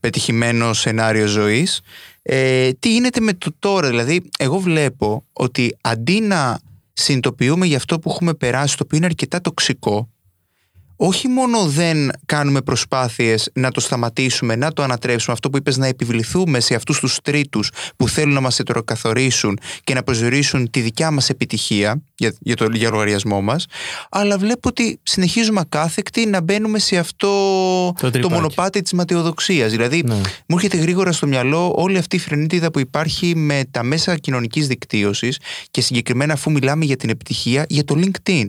πετυχημένο 0.06 0.72
σενάριο 0.72 1.26
ζωής. 1.26 1.80
Ε, 2.22 2.72
τι 2.72 2.92
γίνεται 2.92 3.20
με 3.20 3.32
το 3.32 3.50
τώρα, 3.58 3.88
δηλαδή, 3.88 4.22
εγώ 4.38 4.58
βλέπω 4.58 5.24
ότι 5.32 5.76
αντί 5.80 6.20
να 6.20 6.60
συνειδητοποιούμε 6.92 7.66
για 7.66 7.76
αυτό 7.76 7.98
που 7.98 8.10
έχουμε 8.10 8.34
περάσει, 8.34 8.76
το 8.76 8.82
οποίο 8.84 8.96
είναι 8.96 9.06
αρκετά 9.06 9.40
τοξικό, 9.40 10.08
όχι 10.96 11.28
μόνο 11.28 11.66
δεν 11.66 12.10
κάνουμε 12.26 12.60
προσπάθειες 12.62 13.50
να 13.54 13.70
το 13.70 13.80
σταματήσουμε, 13.80 14.56
να 14.56 14.72
το 14.72 14.82
ανατρέψουμε, 14.82 15.32
αυτό 15.32 15.50
που 15.50 15.56
είπες 15.56 15.76
να 15.76 15.86
επιβληθούμε 15.86 16.60
σε 16.60 16.74
αυτούς 16.74 16.98
τους 16.98 17.18
τρίτους 17.22 17.70
που 17.96 18.08
θέλουν 18.08 18.34
να 18.34 18.40
μας 18.40 18.58
ετεροκαθορίσουν 18.58 19.58
και 19.84 19.94
να 19.94 20.02
προσδιορίσουν 20.02 20.70
τη 20.70 20.80
δικιά 20.80 21.10
μας 21.10 21.28
επιτυχία 21.28 22.02
για, 22.14 22.34
για 22.40 22.56
το 22.56 22.66
για 22.72 22.90
λογαριασμό 22.90 23.40
μας, 23.40 23.66
αλλά 24.10 24.38
βλέπω 24.38 24.68
ότι 24.68 24.98
συνεχίζουμε 25.02 25.60
ακάθεκτοι 25.60 26.26
να 26.26 26.40
μπαίνουμε 26.40 26.78
σε 26.78 26.96
αυτό 26.96 27.28
το, 28.00 28.10
τρυπάκι. 28.10 28.34
μονοπάτι 28.34 28.82
της 28.82 28.92
ματαιοδοξίας. 28.92 29.70
Δηλαδή, 29.70 30.02
Ναι. 30.06 30.14
μου 30.46 30.56
έρχεται 30.56 30.76
γρήγορα 30.76 31.12
στο 31.12 31.26
μυαλό 31.26 31.72
όλη 31.76 31.98
αυτή 31.98 32.16
η 32.16 32.18
φρενίτιδα 32.18 32.70
που 32.70 32.78
υπάρχει 32.78 33.36
με 33.36 33.62
τα 33.70 33.82
μέσα 33.82 34.16
κοινωνικής 34.16 34.66
δικτύωσης 34.66 35.38
και 35.70 35.80
συγκεκριμένα 35.80 36.32
αφού 36.32 36.50
μιλάμε 36.50 36.84
για 36.84 36.96
την 36.96 37.08
επιτυχία, 37.10 37.64
για 37.68 37.84
το 37.84 37.94
LinkedIn. 37.98 38.46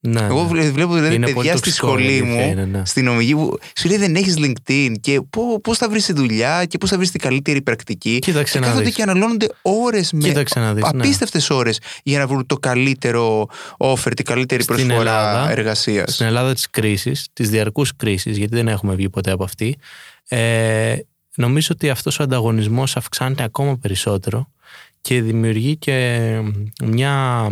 Ναι, 0.00 0.20
Εγώ 0.20 0.42
ναι. 0.42 0.48
βλέ- 0.48 0.70
βλέπω 0.72 0.94
δηλαδή 0.94 1.14
Είναι 1.14 1.24
παιδιά 1.26 1.34
πολύ 1.34 1.48
στη 1.48 1.56
τοξικό, 1.60 1.86
σχολή 1.86 2.16
η 2.16 2.22
μου, 2.22 2.32
αλήθεια 2.32 2.46
είναι, 2.46 2.64
ναι. 2.64 2.82
στην 2.84 3.04
νομική, 3.04 3.34
που 3.34 3.58
σου 3.76 3.88
λέει 3.88 3.96
δεν 3.96 4.14
έχεις 4.14 4.34
LinkedIn 4.38 4.92
και 5.00 5.20
πώς 5.62 5.78
θα 5.78 5.88
βρεις 5.88 6.04
τη 6.04 6.12
δουλειά 6.12 6.64
και 6.64 6.78
πώς 6.78 6.90
θα 6.90 6.96
βρεις 6.96 7.10
την 7.10 7.20
καλύτερη 7.20 7.62
πρακτική. 7.62 8.18
Κοίταξε 8.18 8.52
και 8.52 8.58
να 8.58 8.66
κάθονται 8.66 8.84
δεις. 8.84 8.94
και 8.94 9.02
αναλώνονται 9.02 9.46
ώρες 9.62 10.12
με 10.12 10.20
Κοίταξε 10.20 10.58
να 10.60 10.74
δεις, 10.74 10.82
ναι. 10.82 10.88
απίστευτες 10.88 11.50
ώρες 11.50 11.80
για 12.02 12.18
να 12.18 12.26
βρουν 12.26 12.46
το 12.46 12.56
καλύτερο 12.56 13.46
offer, 13.78 14.12
την 14.16 14.24
καλύτερη 14.24 14.62
Στην 14.62 14.74
προσφορά 14.74 14.98
Ελλάδα, 15.00 15.50
εργασίας. 15.50 16.14
Στην 16.14 16.26
Ελλάδα 16.26 16.52
της 16.54 16.70
κρίσης, 16.70 17.26
της 17.32 17.50
διαρκούς 17.50 17.96
κρίσης, 17.96 18.36
γιατί 18.36 18.54
δεν 18.54 18.68
έχουμε 18.68 18.94
βγει 18.94 19.08
ποτέ 19.08 19.30
από 19.30 19.44
αυτή, 19.44 19.76
ε, 20.28 20.96
νομίζω 21.36 21.68
ότι 21.72 21.90
αυτός 21.90 22.18
ο 22.18 22.22
ανταγωνισμός 22.22 22.96
αυξάνεται 22.96 23.42
ακόμα 23.42 23.76
περισσότερο 23.78 24.48
και 25.00 25.22
δημιουργεί 25.22 25.76
και 25.76 26.18
μια 26.84 27.46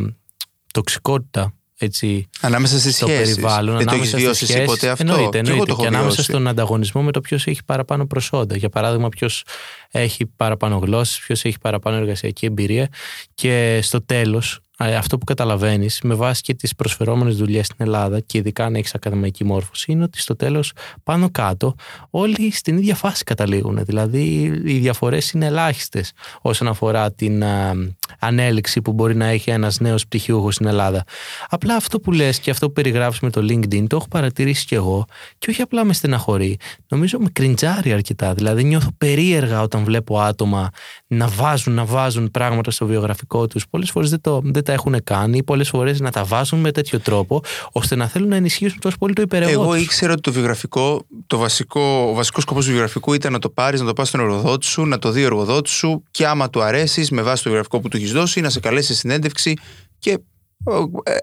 τοξικότητα 0.72 1.54
έτσι, 1.78 2.28
Ανάμεσα 2.40 2.78
στι 2.78 2.92
στο 2.92 3.06
σχέσεις. 3.06 3.34
περιβάλλον. 3.34 3.76
Δεν 3.76 3.86
το 3.86 3.94
έχεις 3.94 4.12
ανάμεσα 4.12 4.16
στις 4.16 4.22
βιώσει 4.22 4.44
εσύ 4.44 4.52
σχέσεις. 4.52 4.68
ποτέ 4.70 4.88
αυτό; 4.88 5.02
Εννοείται, 5.04 5.30
Και 5.30 5.36
εγώ 5.38 5.46
εννοείται. 5.48 5.64
το 5.66 5.72
έχω 5.72 5.80
Και 5.80 5.86
ανάμεσα 5.86 6.14
βιώσει. 6.14 6.30
στον 6.30 6.46
ανταγωνισμό 6.48 7.02
με 7.02 7.12
το 7.12 7.20
ποιος 7.20 7.46
έχει 7.46 7.64
παραπάνω 7.64 8.06
προσόντα. 8.06 8.56
Για 8.56 8.68
παράδειγμα, 8.68 9.08
ποιος 9.08 9.44
έχει 9.90 10.26
παραπάνω 10.26 10.76
γλώσσες, 10.76 11.18
ποιος 11.18 11.44
έχει 11.44 11.58
παραπάνω 11.60 11.96
εργασιακή 11.96 12.46
εμπειρία. 12.46 12.88
Και 13.34 13.78
στο 13.82 14.02
τέλος, 14.04 14.60
αυτό 14.76 15.18
που 15.18 15.24
καταλαβαίνεις 15.24 16.00
με 16.02 16.14
βάση 16.14 16.42
και 16.42 16.54
τις 16.54 16.74
προσφερόμενες 16.74 17.36
δουλειές 17.36 17.66
στην 17.66 17.76
Ελλάδα 17.78 18.20
και 18.20 18.38
ειδικά 18.38 18.64
αν 18.64 18.74
έχεις 18.74 18.94
ακαδημαϊκή 18.94 19.44
μόρφωση, 19.44 19.92
είναι 19.92 20.02
ότι 20.02 20.20
στο 20.20 20.36
τέλος, 20.36 20.72
πάνω 21.02 21.30
κάτω, 21.30 21.74
όλοι 22.10 22.52
στην 22.52 22.76
ίδια 22.76 22.94
φάση 22.94 23.24
καταλήγουν. 23.24 23.84
Δηλαδή, 23.84 24.60
οι 24.64 24.78
διαφορές 24.78 25.30
είναι 25.30 25.46
ελάχιστες 25.46 26.12
όσον 26.42 26.68
αφορά 26.68 27.12
την 27.12 27.44
α, 27.44 27.74
ανέλυξη 28.18 28.82
που 28.82 28.92
μπορεί 28.92 29.16
να 29.16 29.26
έχει 29.26 29.50
ένας 29.50 29.80
νέος 29.80 30.06
πτυχιούχος 30.06 30.54
στην 30.54 30.66
Ελλάδα. 30.66 31.04
Απλά 31.48 31.76
αυτό 31.76 32.00
που 32.00 32.12
λες 32.12 32.38
και 32.38 32.50
αυτό 32.50 32.66
που 32.66 32.72
περιγράφεις 32.72 33.20
με 33.20 33.30
το 33.30 33.40
LinkedIn 33.40 33.86
το 33.86 33.96
έχω 33.96 34.08
παρατηρήσει 34.08 34.66
κι 34.66 34.74
εγώ 34.74 35.04
και 35.38 35.50
όχι 35.50 35.62
απλά 35.62 35.84
με 35.84 35.92
στεναχωρεί. 35.92 36.56
Νομίζω 36.88 37.18
με 37.18 37.28
κριντζάρει 37.32 37.92
αρκετά. 37.92 38.34
Δηλαδή 38.34 38.64
νιώθω 38.64 38.88
περίεργα 38.98 39.62
όταν 39.62 39.84
βλέπω 39.84 40.20
άτομα 40.20 40.70
να 41.08 41.28
βάζουν, 41.28 41.74
να 41.74 41.84
βάζουν 41.84 42.30
πράγματα 42.30 42.70
στο 42.70 42.86
βιογραφικό 42.86 43.46
τους. 43.46 43.68
Πολλές 43.68 43.90
φορές 43.90 44.10
δεν, 44.10 44.20
το, 44.20 44.40
δεν 44.44 44.64
τα 44.64 44.72
έχουν 44.72 44.96
κάνει 45.04 45.36
ή 45.36 45.42
πολλές 45.42 45.68
φορές 45.68 46.00
να 46.00 46.10
τα 46.10 46.24
βάζουν 46.24 46.60
με 46.60 46.72
τέτοιο 46.72 47.00
τρόπο 47.00 47.42
ώστε 47.72 47.96
να 47.96 48.06
θέλουν 48.06 48.28
να 48.28 48.36
ενισχύσουν 48.36 48.78
τόσο 48.80 48.96
πολύ 48.98 49.12
το 49.12 49.22
υπερεγό 49.22 49.62
Εγώ 49.62 49.72
τους. 49.74 49.82
ήξερα 49.82 50.12
ότι 50.12 50.20
το 50.20 50.32
βιογραφικό, 50.32 51.06
το 51.26 51.38
βασικό, 51.38 52.06
ο 52.10 52.14
βασικός 52.14 52.42
σκοπός 52.42 52.64
του 52.64 52.70
βιογραφικού 52.70 53.12
ήταν 53.12 53.32
να 53.32 53.38
το 53.38 53.48
πάρεις, 53.48 53.80
να 53.80 53.86
το 53.86 53.92
πας 53.92 54.08
στον 54.08 54.20
εργοδότη 54.20 54.66
σου, 54.66 54.84
να 54.84 54.98
το 54.98 55.10
δει 55.10 55.22
ο 55.22 55.26
εργοδότης 55.26 55.72
σου 55.72 56.02
και 56.10 56.26
άμα 56.26 56.50
του 56.50 56.62
αρέσεις, 56.62 57.10
με 57.10 57.22
βάση 57.22 57.42
το 57.42 57.48
βιογραφικό 57.48 57.80
που 57.80 57.88
του 57.88 57.96
έχεις 57.96 58.12
δώσει, 58.12 58.40
να 58.40 58.50
σε 58.50 58.60
καλέσει 58.60 58.86
σε 58.86 58.94
συνέντευξη 58.94 59.54
και 59.98 60.10
ο, 60.10 60.12
ε, 60.12 60.22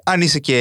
αν 0.03 0.21
είσαι 0.21 0.39
και 0.39 0.57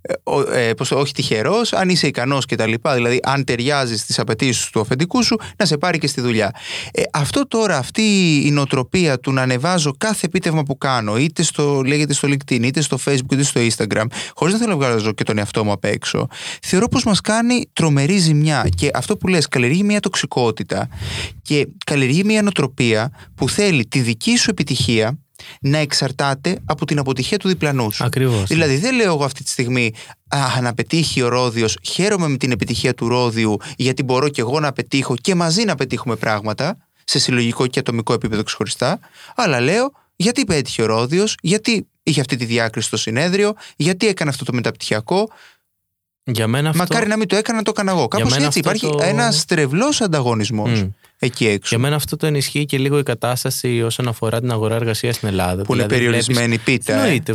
ε, 0.00 0.12
ο, 0.22 0.40
ε, 0.52 0.74
πώς 0.74 0.88
το- 0.88 0.98
όχι 0.98 1.12
τυχερός, 1.12 1.72
αν 1.72 1.88
είσαι 1.88 2.06
ικανός 2.06 2.44
και 2.46 2.56
τα 2.56 2.66
λοιπά, 2.66 2.94
δηλαδή 2.94 3.18
αν 3.22 3.44
ταιριάζεις 3.44 4.00
στις 4.00 4.18
απαιτήσεις 4.18 4.70
του 4.70 4.80
αφεντικού 4.80 5.22
σου, 5.22 5.36
να 5.56 5.64
σε 5.64 5.76
πάρει 5.78 5.98
και 5.98 6.06
στη 6.06 6.20
δουλειά. 6.20 6.54
Ε, 6.92 7.02
αυτό 7.12 7.46
τώρα, 7.48 7.76
αυτή 7.78 8.02
η 8.44 8.50
νοοτροπία 8.50 9.18
του 9.18 9.32
να 9.32 9.42
ανεβάζω 9.42 9.92
κάθε 9.98 10.26
επίτευγμα 10.26 10.62
που 10.62 10.78
κάνω, 10.78 11.16
είτε 11.18 11.42
στο, 11.42 11.82
λέγεται 11.82 12.12
στο 12.12 12.28
LinkedIn, 12.28 12.62
είτε 12.62 12.80
στο 12.80 12.98
Facebook, 13.04 13.32
είτε 13.32 13.42
στο 13.42 13.60
Instagram, 13.60 14.04
χωρίς 14.34 14.54
να 14.54 14.60
θέλω 14.60 14.70
να 14.70 14.76
βγάζω 14.76 15.12
και 15.12 15.24
τον 15.24 15.38
εαυτό 15.38 15.64
μου 15.64 15.72
απ' 15.72 15.84
έξω, 15.84 16.26
θεωρώ 16.62 16.88
πως 16.88 17.04
μας 17.04 17.20
κάνει 17.20 17.68
τρομερή 17.72 18.16
ζημιά 18.18 18.66
και 18.76 18.90
αυτό 18.94 19.16
που 19.16 19.28
λες, 19.28 19.48
καλλιεργεί 19.48 19.82
μια 19.82 20.00
τοξικότητα 20.00 20.88
και 21.42 21.68
καλλιεργεί 21.86 22.24
μια 22.24 22.42
νοοτροπία 22.42 23.10
που 23.34 23.48
θέλει 23.48 23.86
τη 23.86 24.00
δική 24.00 24.36
σου 24.36 24.50
επιτυχία 24.50 25.18
να 25.60 25.78
εξαρτάται 25.78 26.58
από 26.64 26.84
την 26.86 26.98
αποτυχία 26.98 27.36
του 27.38 27.48
διπλανού 27.48 27.90
σου. 27.90 28.04
Ακριβώς. 28.04 28.44
Δηλαδή 28.48 28.76
δεν 28.76 28.94
λέω 28.94 29.12
εγώ 29.14 29.24
αυτή 29.24 29.44
τη 29.44 29.50
στιγμή 29.50 29.92
Α, 30.28 30.60
να 30.60 30.74
πετύχει 30.74 31.22
ο 31.22 31.28
Ρόδιος 31.28 31.76
Χαίρομαι 31.82 32.28
με 32.28 32.36
την 32.36 32.50
επιτυχία 32.50 32.94
του 32.94 33.08
Ρόδιου 33.08 33.56
Γιατί 33.76 34.02
μπορώ 34.02 34.28
και 34.28 34.40
εγώ 34.40 34.60
να 34.60 34.72
πετύχω 34.72 35.14
Και 35.20 35.34
μαζί 35.34 35.64
να 35.64 35.74
πετύχουμε 35.74 36.16
πράγματα 36.16 36.76
Σε 37.04 37.18
συλλογικό 37.18 37.66
και 37.66 37.78
ατομικό 37.78 38.12
επίπεδο 38.12 38.42
ξεχωριστά 38.42 38.98
Αλλά 39.36 39.60
λέω 39.60 39.92
γιατί 40.16 40.44
πέτυχε 40.44 40.82
ο 40.82 40.86
Ρόδιος 40.86 41.34
Γιατί 41.42 41.86
είχε 42.02 42.20
αυτή 42.20 42.36
τη 42.36 42.44
διάκριση 42.44 42.86
στο 42.86 42.96
συνέδριο 42.96 43.52
Γιατί 43.76 44.06
έκανε 44.06 44.30
αυτό 44.30 44.44
το 44.44 44.52
μεταπτυχιακό 44.52 45.28
Για 46.24 46.46
μένα 46.46 46.68
αυτό... 46.68 46.82
Μακάρι 46.82 47.06
να 47.08 47.16
μην 47.16 47.28
το 47.28 47.36
έκανα, 47.36 47.62
το 47.62 47.70
έκανα 47.70 47.90
εγώ. 47.90 48.08
Κάπως 48.08 48.30
μένα 48.30 48.44
έτσι 48.46 48.58
αυτό 48.58 48.70
υπάρχει 48.70 48.96
το- 48.96 49.04
ένας 49.08 49.44
τρευλός 49.44 50.00
ανταγωνισμός 50.00 50.82
Μμ. 50.82 50.88
Εκεί 51.18 51.46
έξω. 51.46 51.68
Για 51.68 51.78
μένα 51.78 51.96
αυτό 51.96 52.16
το 52.16 52.26
ενισχύει 52.26 52.64
και 52.64 52.78
λίγο 52.78 52.98
η 52.98 53.02
κατάσταση 53.02 53.82
όσον 53.82 54.08
αφορά 54.08 54.40
την 54.40 54.50
αγορά 54.50 54.74
εργασίας 54.74 55.16
στην 55.16 55.28
Ελλάδα. 55.28 55.62
Που 55.62 55.74
είναι 55.74 55.82
Δηλαδή, 55.86 56.04
περιορισμένη 56.04 56.46
βλέπεις- 56.46 56.64
πίτα. 56.64 56.92
ε. 56.94 57.00
Εννοείται. 57.02 57.34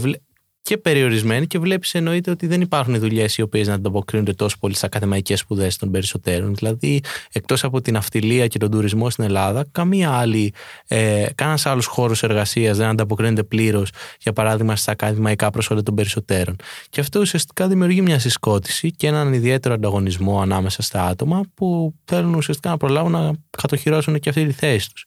Βλέ- 0.64 0.74
Και 0.74 0.78
περιορισμένη 0.78 1.48
και 1.48 1.60
βλέπεις 1.60 1.94
εννοείται 1.94 2.32
ότι 2.32 2.48
δεν 2.48 2.62
υπάρχουν 2.62 3.00
δουλειές 3.00 3.38
οι 3.38 3.42
οποίες 3.42 3.68
να 3.68 3.74
ανταποκρίνονται 3.74 4.34
τόσο 4.34 4.58
πολύ 4.60 4.76
στι 4.76 4.86
ακαδημαϊκές 4.86 5.40
σπουδές 5.40 5.78
των 5.78 5.92
περισσότερων. 5.92 6.56
Δηλαδή, 6.56 7.02
εκτός 7.32 7.64
από 7.64 7.82
την 7.82 7.96
αυτιλία 7.98 8.48
και 8.48 8.58
τον 8.60 8.72
τουρισμό 8.72 9.10
στην 9.10 9.24
Ελλάδα, 9.24 9.66
καμία 9.72 10.12
άλλη, 10.12 10.54
ε, 10.88 11.26
κανένας 11.36 11.66
άλλος 11.66 11.86
χώρος 11.86 12.24
εργασίας 12.24 12.78
δεν 12.78 12.88
ανταποκρίνεται 12.88 13.44
πλήρως, 13.44 13.90
για 14.20 14.34
παράδειγμα, 14.34 14.76
στα 14.76 14.92
ακαδημαϊκά 14.92 15.50
προσόντα 15.50 15.84
των 15.84 15.96
περισσότερων. 15.96 16.56
Και 16.90 17.00
αυτό 17.00 17.20
ουσιαστικά 17.20 17.68
δημιουργεί 17.68 18.02
μια 18.02 18.20
συσκότηση 18.20 18.92
και 18.92 19.08
έναν 19.08 19.34
ιδιαίτερο 19.34 19.74
ανταγωνισμό 19.74 20.42
ανάμεσα 20.42 20.82
στα 20.82 21.04
άτομα 21.06 21.42
που 21.54 21.94
θέλουν 22.06 22.34
ουσιαστικά 22.34 22.70
να 22.70 22.78
προλάβουν 22.78 23.12
να 23.12 23.32
κατοχυρώσουν 23.50 24.20
και 24.20 24.30
αυτή 24.30 24.46
τη 24.46 24.54
θέση 24.54 24.92
τους. 24.92 25.06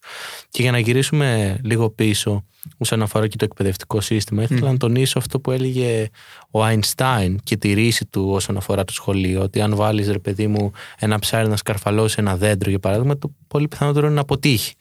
Και 0.51 0.63
για 0.63 0.71
να 0.71 0.79
γυρίσουμε 0.79 1.59
λίγο 1.65 1.91
πίσω, 1.91 2.45
όσον 2.79 3.03
αφορά 3.03 3.29
και 3.29 3.37
το 3.37 3.45
εκπαιδευτικό 3.45 4.01
σύστημα, 4.01 4.43
ήθελα 4.43 4.71
να 4.71 4.77
τονίσω 4.77 5.19
αυτό 5.19 5.41
που 5.41 5.51
έλεγε 5.51 6.09
ο 6.51 6.65
Αϊνστάιν 6.65 7.39
και 7.43 7.57
τη 7.57 7.73
ρίση 7.73 8.07
του 8.07 8.31
όσον 8.31 8.57
αφορά 8.57 8.85
το 8.85 8.93
σχολείο. 8.93 9.43
Ότι 9.43 9.61
αν 9.61 9.77
βάλεις, 9.77 10.11
ρε 10.11 10.19
παιδί 10.19 10.47
μου, 10.47 10.71
ένα 10.99 11.19
ψάρι 11.19 11.49
να 11.49 11.57
σκαρφαλώσει 11.57 12.17
ένα 12.19 12.37
δέντρο, 12.37 12.71
για 12.71 12.79
παράδειγμα, 12.79 13.19
το 13.19 13.31
πολύ 13.49 13.69
πιθανότερο 13.69 14.07
είναι 14.07 14.15
να 14.15 14.21
αποτύχει. 14.21 14.75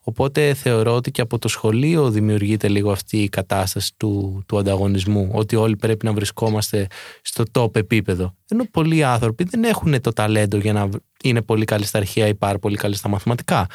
Οπότε 0.00 0.54
θεωρώ 0.54 0.94
ότι 0.94 1.10
και 1.10 1.20
από 1.20 1.38
το 1.38 1.48
σχολείο 1.48 2.10
δημιουργείται 2.10 2.68
λίγο 2.68 2.90
αυτή 2.90 3.22
η 3.22 3.28
κατάσταση 3.28 3.92
του, 3.96 4.42
του 4.46 4.58
ανταγωνισμού. 4.58 5.30
Ότι 5.32 5.56
όλοι 5.56 5.76
πρέπει 5.76 6.04
να 6.04 6.12
βρισκόμαστε 6.12 6.86
στο 7.22 7.44
top 7.52 7.76
επίπεδο. 7.76 8.34
Ενώ 8.48 8.64
πολλοί 8.70 9.04
άνθρωποι 9.04 9.44
δεν 9.44 9.64
έχουν 9.64 10.00
το 10.00 10.12
ταλέντο 10.12 10.56
για 10.56 10.72
να 10.72 10.88
είναι 11.22 11.42
πολύ 11.42 11.64
καλοί 11.64 11.84
στα 11.84 11.98
αρχαία 11.98 12.26
ή 12.26 12.34
πάρα 12.34 12.58
πολύ 12.58 12.76
καλοί 12.76 12.94
στα 12.94 13.08
μαθηματικά. 13.08 13.66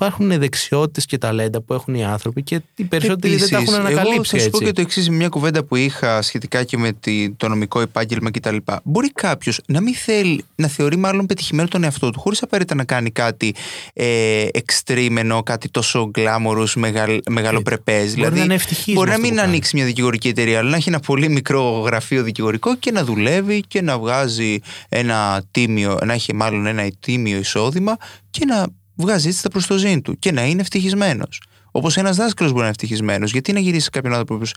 Υπάρχουν 0.00 0.38
δεξιότητες 0.38 1.06
και 1.06 1.18
ταλέντα 1.18 1.60
που 1.60 1.74
έχουν 1.74 1.94
οι 1.94 2.04
άνθρωποι 2.04 2.42
και 2.42 2.60
οι 2.76 2.84
περισσότεροι 2.84 3.36
δεν 3.36 3.48
τα 3.48 3.56
έχουν 3.56 3.74
Επίσης, 3.74 3.78
ανακαλύψει. 3.90 4.12
Εγώ 4.14 4.22
θα 4.24 4.38
σου 4.38 4.50
πω 4.50 4.56
έτσι. 4.56 4.64
και 4.64 4.72
το 4.72 4.80
εξής, 4.80 5.10
μια 5.10 5.28
κουβέντα 5.28 5.64
που 5.64 5.76
είχα 5.76 6.22
σχετικά 6.22 6.64
και 6.64 6.76
με 6.78 6.92
τη- 6.92 7.30
το 7.30 7.48
νομικό 7.48 7.80
επάγγελμα 7.80 8.30
κτλ. 8.30 8.56
Μπορεί 8.84 9.12
κάποιος 9.12 9.60
να 9.66 9.80
μην 9.80 9.94
θέλει, 9.94 10.44
να 10.54 10.68
θεωρεί 10.68 10.96
μάλλον 10.96 11.26
πετυχημένο 11.26 11.68
τον 11.68 11.84
εαυτό 11.84 12.10
του, 12.10 12.20
χωρίς 12.20 12.42
απαραίτητα 12.42 12.74
να 12.74 12.84
κάνει 12.84 13.10
κάτι 13.10 13.54
ε, 13.92 14.46
εξτρίμενο, 14.52 15.42
κάτι 15.42 15.68
τόσο 15.68 16.06
γκλάμορου, 16.10 16.64
μεγαλ, 16.74 17.20
μεγαλοπρεπές. 17.30 18.14
Δηλαδή, 18.14 18.38
να 18.38 18.44
είναι 18.44 18.54
ευτυχής 18.54 18.94
μπορεί 18.94 19.10
με 19.10 19.16
να 19.16 19.20
αυτό 19.20 19.20
μην 19.26 19.30
που 19.30 19.36
κάνει. 19.36 19.48
ανοίξει 19.48 19.76
μια 19.76 19.84
δικηγορική 19.84 20.28
εταιρεία, 20.28 20.58
αλλά 20.58 20.70
να 20.70 20.76
έχει 20.76 20.88
ένα 20.88 21.00
πολύ 21.00 21.28
μικρό 21.28 21.62
γραφείο 21.86 22.22
δικηγορικό 22.22 22.76
και 22.76 22.90
να 22.90 23.04
δουλεύει 23.04 23.60
και 23.68 23.82
να 23.82 23.98
βγάζει 23.98 24.58
ένα 24.88 25.42
τίμιο, 25.50 25.98
να 26.04 26.12
έχει 26.12 26.34
μάλλον 26.34 26.66
ένα 26.66 26.90
τίμιο 27.00 27.38
εισόδημα 27.38 27.96
και 28.30 28.44
να 28.44 28.66
βγάζει 28.98 29.28
έτσι 29.28 29.42
τα 29.42 29.48
προστοζήν 29.48 30.02
του 30.02 30.18
και 30.18 30.32
να 30.32 30.46
είναι 30.46 30.60
ευτυχισμένος. 30.60 31.42
Όπως 31.70 31.96
ένας 31.96 32.16
δάσκαλος 32.16 32.52
μπορεί 32.52 32.64
να 32.64 32.68
είναι 32.68 32.76
ευτυχισμένος. 32.80 33.32
Γιατί 33.32 33.52
να 33.52 33.60
γυρίσει 33.60 33.82
σε 33.84 33.90
κάποιον 33.90 34.12
άνθρωπο 34.12 34.36
που 34.38 34.50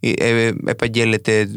ε, 0.00 0.10
ε, 0.10 0.52
επαγγέλλεται, 0.66 1.50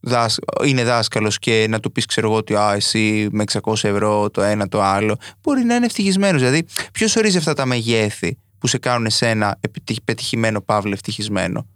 δάσ- 0.00 0.38
είναι 0.64 0.84
δάσκαλος 0.84 1.38
και 1.38 1.66
να 1.68 1.80
του 1.80 1.92
πεις, 1.92 2.06
ξέρω 2.06 2.26
εγώ, 2.28 2.36
ότι 2.36 2.54
α, 2.54 2.72
εσύ 2.74 3.28
με 3.32 3.44
600 3.62 3.74
ευρώ 3.84 4.30
το 4.30 4.42
ένα 4.42 4.68
το 4.68 4.82
άλλο. 4.82 5.16
Μπορεί 5.42 5.64
να 5.64 5.74
είναι 5.74 5.84
ευτυχισμένος. 5.86 6.40
Δηλαδή, 6.40 6.64
ποιος 6.92 7.16
ορίζει 7.16 7.36
αυτά 7.36 7.54
τα 7.54 7.66
μεγέθη 7.66 8.38
που 8.58 8.66
σε 8.66 8.78
κάνουν 8.78 9.06
εσένα 9.06 9.56
επιτυχ- 9.60 10.02
πετυχημένο, 10.04 10.60
παύλο 10.60 10.92
ευτυχισμένο; 10.92 11.66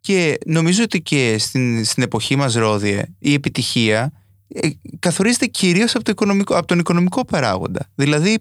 Και 0.00 0.38
νομίζω 0.46 0.82
ότι 0.82 1.00
και 1.02 1.36
στην, 1.38 1.84
στην 1.84 2.02
εποχή 2.02 2.36
μας 2.36 2.54
Ρόδιε 2.54 3.02
η 3.18 3.32
επιτυχία 3.34 4.12
ε, 4.48 4.68
καθορίζεται 4.98 5.46
κυρίως 5.46 5.94
από, 5.94 6.04
το 6.04 6.10
οικονομικό, 6.10 6.56
από 6.56 6.66
τον 6.66 6.78
οικονομικό 6.78 7.24
παράγοντα. 7.24 7.86
Δηλαδή 7.94 8.38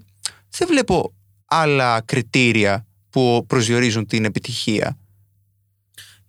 δεν 0.57 0.67
βλέπω 0.67 1.13
άλλα 1.45 2.01
κριτήρια 2.05 2.85
που 3.09 3.45
προσδιορίζουν 3.47 4.05
την 4.05 4.25
επιτυχία. 4.25 4.97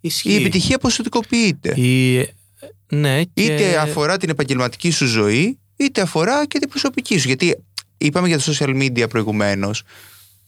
Ισχύει. 0.00 0.30
Η 0.32 0.36
επιτυχία 0.36 0.78
ποσοτικοποιείται. 0.78 1.80
Η- 1.80 2.28
Ναι, 2.88 3.22
και... 3.24 3.42
Είτε 3.44 3.78
αφορά 3.78 4.16
την 4.16 4.28
επαγγελματική 4.28 4.90
σου 4.90 5.06
ζωή, 5.06 5.58
είτε 5.76 6.00
αφορά 6.00 6.46
και 6.46 6.58
την 6.58 6.68
προσωπική 6.68 7.18
σου. 7.18 7.26
Γιατί 7.26 7.64
είπαμε 7.98 8.28
για 8.28 8.38
τα 8.38 8.44
social 8.52 8.82
media 8.82 9.08
προηγουμένως 9.08 9.82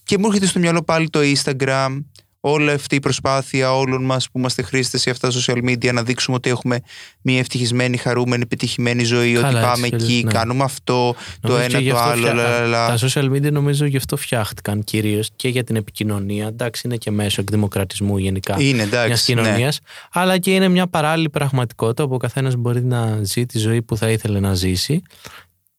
και 0.05 0.19
μου 0.19 0.27
έρχεται 0.27 0.47
στο 0.47 0.59
μυαλό 0.59 0.83
πάλι 0.83 1.11
το 1.11 1.21
Instagram, 1.23 2.05
όλη 2.41 2.71
αυτή 2.71 2.95
η 2.95 3.01
προσπάθεια 3.01 3.75
όλων 3.77 4.05
μας 4.05 4.31
που 4.31 4.39
είμαστε 4.39 4.63
χρήστες 4.63 5.01
σε 5.01 5.11
αυτά 5.11 5.29
τα 5.29 5.35
social 5.41 5.57
media 5.65 5.93
να 5.93 6.03
δείξουμε 6.03 6.37
ότι 6.37 6.51
έχουμε 6.51 6.81
μια 7.23 7.39
ευτυχισμένη, 7.39 7.97
χαρούμενη, 7.97 8.43
επιτυχημένη 8.43 9.05
ζωή, 9.05 9.33
Καλά, 9.33 9.47
ότι 9.49 9.57
έτσι 9.57 9.69
πάμε 9.71 9.89
κι 9.89 9.95
αλλιώς, 9.95 10.09
εκεί, 10.11 10.25
ναι. 10.25 10.33
κάνουμε 10.33 10.65
αυτό, 10.65 11.15
το 11.41 11.49
Νομίζω 11.49 11.67
και 11.69 11.75
ένα, 11.75 11.83
γι' 11.83 11.91
το 11.91 11.97
αυτό 11.97 12.11
άλλο, 12.11 12.21
φτιά- 12.21 12.35
λα, 12.35 12.61
λα, 12.61 12.67
λα. 12.67 12.97
Τα 12.97 13.09
social 13.09 13.31
media 13.31 13.53
νομίζω 13.53 13.85
γι' 13.85 13.97
αυτό 13.97 14.17
φτιάχτηκαν 14.17 14.85
κυρίως 14.85 15.29
και 15.37 15.49
για 15.49 15.65
την 15.65 15.77
επικοινωνία. 15.77 16.47
Εντάξει, 16.47 16.83
είναι 16.85 16.97
και 16.97 17.11
μέσω 17.11 17.41
εκδημοκρατισμού 17.41 18.19
γενικά 18.19 18.55
Είναι 18.59 18.73
μιας 18.73 18.87
εντάξει, 18.87 19.35
ναι. 19.35 19.43
κοινωνίας. 19.43 19.81
Αλλά 20.13 20.39
και 20.39 20.55
είναι 20.55 20.69
μια 20.69 20.87
παράλληλη 20.87 21.31
πραγματικότητα 21.31 22.03
όπου 22.05 22.15
ο 22.15 22.19
καθένας 22.19 22.55
μπορεί 22.57 22.85
να 22.85 23.19
ζει 23.23 23.47
τη 23.47 23.59
ζωή 23.59 23.83
που 23.83 23.97
θα 23.97 24.11
ήθελε 24.11 24.41
να 24.41 24.55
ζήσει. 24.55 25.03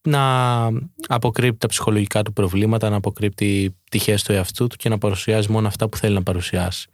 Να 0.02 0.66
αποκρύπτει 1.08 1.58
τα 1.58 1.66
ψυχολογικά 1.66 2.22
του 2.22 2.32
προβλήματα, 2.32 2.90
να 2.90 2.96
αποκρύπτει 2.96 3.76
πτυχές 3.84 4.22
του 4.22 4.32
εαυτού 4.32 4.66
του 4.66 4.76
και 4.76 4.88
να 4.88 4.98
παρουσιάζει 4.98 5.50
μόνο 5.50 5.66
αυτά 5.68 5.88
που 5.88 5.96
θέλει 5.96 6.14
να 6.14 6.22
παρουσιάσει. 6.22 6.88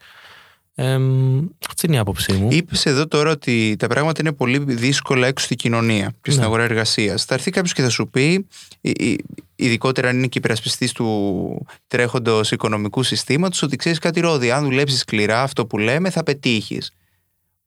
Ε, 0.79 0.93
αυτή 1.69 1.87
είναι 1.87 1.97
η 1.97 1.99
άποψή 1.99 2.33
μου. 2.33 2.49
Είπες 2.51 2.87
εδώ 2.87 3.07
τώρα 3.09 3.31
ότι 3.31 3.77
τα 3.79 3.87
πράγματα 3.87 4.21
είναι 4.21 4.33
πολύ 4.33 4.59
δύσκολα 4.59 5.27
έξω 5.27 5.45
στην 5.45 5.57
κοινωνία 5.57 6.15
και 6.23 6.31
στην 6.31 6.41
Ναι. 6.41 6.47
αγορά 6.47 6.63
εργασίας. 6.63 7.25
Θα 7.25 7.35
έρθει 7.35 7.51
κάποιος 7.51 7.73
και 7.73 7.83
θα 7.83 7.89
σου 7.89 8.09
πει, 8.09 8.47
ει- 8.81 9.03
ει- 9.03 9.25
ειδικότερα 9.57 10.09
αν 10.09 10.17
είναι 10.17 10.27
και 10.27 10.39
υπερασπιστής 10.39 10.93
του 10.93 11.67
τρέχοντος 11.87 12.51
οικονομικού 12.51 13.03
συστήματος, 13.03 13.63
ότι 13.63 13.77
ξέρεις 13.77 13.99
κάτι 13.99 14.21
ρόδι. 14.21 14.51
Αν 14.51 14.65
δουλέψεις 14.65 14.99
σκληρά 15.01 15.43
αυτό 15.43 15.67
που 15.67 15.79
λέμε, 15.79 16.11
θα 16.11 16.23
πετύχεις. 16.23 16.91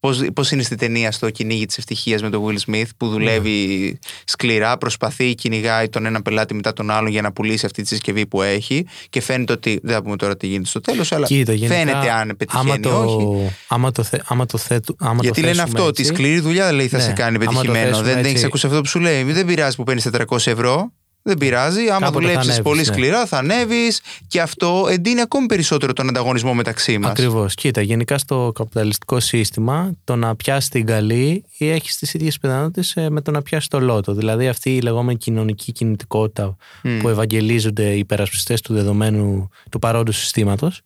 Πώς, 0.01 0.21
πώς 0.33 0.51
είναι 0.51 0.63
στη 0.63 0.75
ταινία 0.75 1.11
στο 1.11 1.29
κυνήγι 1.29 1.65
της 1.65 1.77
ευτυχίας 1.77 2.21
με 2.21 2.29
τον 2.29 2.43
Will 2.45 2.71
Smith 2.71 2.83
που 2.97 3.07
δουλεύει 3.09 3.99
σκληρά, 4.25 4.77
προσπαθεί, 4.77 5.35
κυνηγάει 5.35 5.89
τον 5.89 6.05
ένα 6.05 6.21
πελάτη 6.21 6.53
μετά 6.53 6.73
τον 6.73 6.89
άλλον 6.89 7.11
για 7.11 7.21
να 7.21 7.31
πουλήσει 7.31 7.65
αυτή 7.65 7.81
τη 7.81 7.87
συσκευή 7.87 8.25
που 8.27 8.41
έχει 8.41 8.85
και 9.09 9.21
φαίνεται 9.21 9.53
ότι, 9.53 9.79
δεν 9.83 9.93
θα 9.95 10.01
πούμε 10.03 10.15
τώρα 10.15 10.37
τι 10.37 10.47
γίνεται 10.47 10.67
στο 10.69 10.81
τέλος, 10.81 11.11
αλλά 11.11 11.25
Κοίτα, 11.25 11.53
γενικά, 11.53 11.75
φαίνεται 11.77 12.11
αν 12.11 12.35
πετυχαίνει 12.37 12.71
άμα 12.71 12.79
το, 12.79 13.03
όχι. 13.03 13.51
Άμα 13.67 13.91
το, 13.91 14.03
θε, 14.03 14.17
άμα 14.25 14.45
το, 14.45 14.57
θέτου, 14.57 14.95
άμα 14.99 15.19
Γιατί 15.21 15.41
το 15.41 15.47
λένε 15.47 15.57
θέσουμε 15.61 15.73
αυτό, 15.77 15.89
ότι 15.89 16.01
η 16.01 16.05
έτσι, 16.07 16.15
σκληρή 16.15 16.39
δουλειά 16.39 16.71
λέει 16.71 16.87
θα 16.87 16.97
Ναι, 16.97 17.03
σε 17.03 17.11
κάνει 17.11 17.35
άμα 17.35 17.45
το 17.45 17.51
πετυχημένο. 17.51 17.85
θέσουμε 17.87 18.03
Δεν, 18.05 18.13
δεν 18.13 18.19
έχεις 18.23 18.31
έτσι- 18.33 18.45
ακούσει 18.45 18.65
αυτό 18.67 18.81
που 18.81 18.87
σου 18.87 18.99
λέει. 18.99 19.23
Δεν 19.23 19.45
πειράζει 19.45 19.75
που 19.75 19.83
παίρνεις 19.83 20.07
400 20.11 20.51
ευρώ. 20.51 20.91
Δεν 21.21 21.37
πειράζει. 21.37 21.81
Άμα 21.89 21.99
Κάποτε 21.99 22.05
θα 22.05 22.11
δουλέψεις 22.11 22.43
ανέβεις, 22.43 22.61
πολύ 22.61 22.77
ναι. 22.77 22.83
σκληρά, 22.83 23.25
θα 23.25 23.37
ανέβεις 23.37 24.01
και 24.27 24.41
αυτό 24.41 24.87
εντείνει 24.89 25.21
ακόμη 25.21 25.45
περισσότερο 25.45 25.93
τον 25.93 26.09
ανταγωνισμό 26.09 26.53
μεταξύ 26.53 26.97
μας. 26.97 27.11
Ακριβώς. 27.11 27.55
Κοίτα, 27.55 27.81
γενικά 27.81 28.17
στο 28.17 28.51
καπιταλιστικό 28.55 29.19
σύστημα, 29.19 29.91
το 30.03 30.15
να 30.15 30.35
πιάσει 30.35 30.69
την 30.69 30.85
καλή 30.85 31.43
ή 31.57 31.69
έχεις 31.69 31.97
τις 31.97 32.13
ίδιες 32.13 32.39
πιθανότητες 32.39 32.93
με 33.09 33.21
το 33.21 33.31
να 33.31 33.41
πιάσει 33.41 33.69
το 33.69 33.79
λότο. 33.79 34.13
Δηλαδή, 34.13 34.47
αυτή 34.47 34.75
η 34.75 34.81
λεγόμενη 34.81 35.17
κοινωνική 35.17 35.71
κινητικότητα 35.71 36.55
που 37.01 37.09
ευαγγελίζονται 37.09 37.89
οι 37.89 37.99
υπερασπιστές 37.99 38.61
του 38.61 38.73
δεδομένου 38.73 39.49
του 39.71 39.79
παρόντος 39.79 40.17
συστήματος 40.17 40.81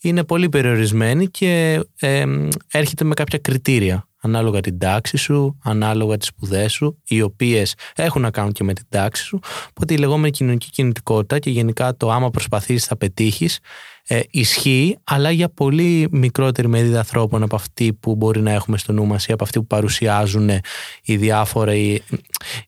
είναι 0.00 0.24
πολύ 0.24 0.48
περιορισμένη 0.48 1.28
και 1.28 1.80
ε, 2.00 2.24
έρχεται 2.70 3.04
με 3.04 3.14
κάποια 3.14 3.38
κριτήρια 3.38 4.08
ανάλογα 4.26 4.60
την 4.60 4.78
τάξη 4.78 5.16
σου, 5.16 5.58
ανάλογα 5.62 6.16
τις 6.16 6.28
σπουδές 6.28 6.72
σου, 6.72 7.02
οι 7.08 7.22
οποίες 7.22 7.74
έχουν 7.94 8.22
να 8.22 8.30
κάνουν 8.30 8.52
και 8.52 8.64
με 8.64 8.72
την 8.72 8.86
τάξη 8.88 9.22
σου. 9.24 9.38
Οπότε 9.68 9.94
η 9.94 9.96
λεγόμενη 9.96 10.30
κοινωνική 10.30 10.70
κινητικότητα 10.70 11.38
και 11.38 11.50
γενικά 11.50 11.96
το 11.96 12.10
άμα 12.10 12.30
προσπαθείς 12.30 12.84
θα 12.84 12.96
πετύχεις 12.96 13.58
ε, 14.08 14.20
ισχύει, 14.30 14.98
αλλά 15.04 15.30
για 15.30 15.48
πολύ 15.48 16.08
μικρότερη 16.10 16.68
μερίδα 16.68 16.98
ανθρώπων 16.98 17.42
από 17.42 17.56
αυτή 17.56 17.92
που 17.92 18.14
μπορεί 18.16 18.40
να 18.40 18.50
έχουμε 18.52 18.78
στο 18.78 18.92
νου 18.92 19.06
μας 19.06 19.26
ή 19.26 19.32
από 19.32 19.44
αυτή 19.44 19.58
που 19.58 19.66
παρουσιάζουν 19.66 20.50
οι, 21.02 21.16
διάφοροι, 21.16 22.02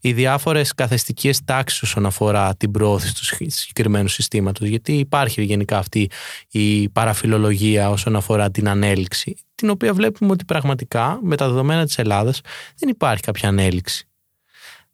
οι 0.00 0.12
διάφορες 0.12 0.74
καθεστικές 0.74 1.44
τάξεις 1.44 1.82
όσον 1.82 2.06
αφορά 2.06 2.56
την 2.56 2.70
προώθηση 2.70 3.14
του 3.14 3.24
συγκ- 3.24 3.50
συγκεκριμένου 3.50 4.08
συστήματος. 4.08 4.68
Γιατί 4.68 4.92
υπάρχει 4.92 5.42
γενικά 5.42 5.78
αυτή 5.78 6.10
η 6.50 6.88
παραφιλολογία 6.88 7.90
όσον 7.90 8.16
αφορά 8.16 8.50
την 8.50 8.68
ανέλυξη, 8.68 9.36
την 9.54 9.70
οποία 9.70 9.94
βλέπουμε 9.94 10.32
ότι 10.32 10.44
πραγματικά 10.44 11.18
με 11.22 11.36
τα 11.36 11.48
δεδομένα 11.48 11.84
της 11.84 11.98
Ελλάδας 11.98 12.40
δεν 12.78 12.88
υπάρχει 12.88 13.22
κάποια 13.22 13.48
ανέλυξη. 13.48 14.08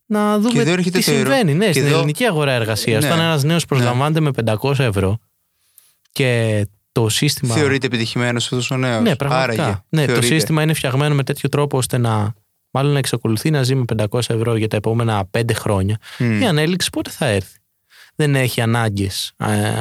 Να 0.06 0.38
δούμε 0.38 0.60
εδώ 0.60 0.72
έρχεται 0.72 0.98
τι 0.98 1.04
το 1.04 1.10
ερώ- 1.10 1.20
συμβαίνει 1.32 1.54
ναι, 1.54 1.66
και 1.66 1.72
στην 1.72 1.84
εδώ- 1.84 1.96
ελληνική 1.96 2.24
αγορά 2.24 2.52
εργασίας. 2.52 3.02
Ναι. 3.02 3.08
Όταν 3.08 3.20
ένας 3.24 3.42
νέος 3.42 3.64
προσλαμβάνεται 3.64 4.20
με 4.20 4.30
500 4.62 4.78
ευρώ 4.78 5.18
και 6.14 6.66
το 6.92 7.08
σύστημα. 7.08 7.54
Θεωρείται 7.54 7.86
επιτυχημένος 7.86 8.44
αυτός 8.44 8.70
ο 8.70 8.76
νέος. 8.76 9.02
Ναι, 9.02 9.16
πραγματικά. 9.16 9.84
ναι, 9.88 10.06
το 10.06 10.22
σύστημα 10.22 10.62
είναι 10.62 10.72
φτιαγμένο 10.72 11.14
με 11.14 11.24
τέτοιο 11.24 11.48
τρόπο 11.48 11.78
ώστε 11.78 11.98
να. 11.98 12.34
Μάλλον 12.70 12.92
να 12.92 12.98
εξακολουθεί 12.98 13.50
να 13.50 13.62
ζει 13.62 13.74
με 13.74 13.84
500 13.96 14.18
ευρώ 14.28 14.56
για 14.56 14.68
τα 14.68 14.76
επόμενα 14.76 15.28
5 15.38 15.42
χρόνια. 15.54 15.98
Η 16.40 16.44
ανέλυξη 16.44 16.90
πότε 16.90 17.10
θα 17.10 17.26
έρθει; 17.26 17.58
Δεν 18.16 18.34
έχει 18.34 18.60
ανάγκες. 18.60 19.32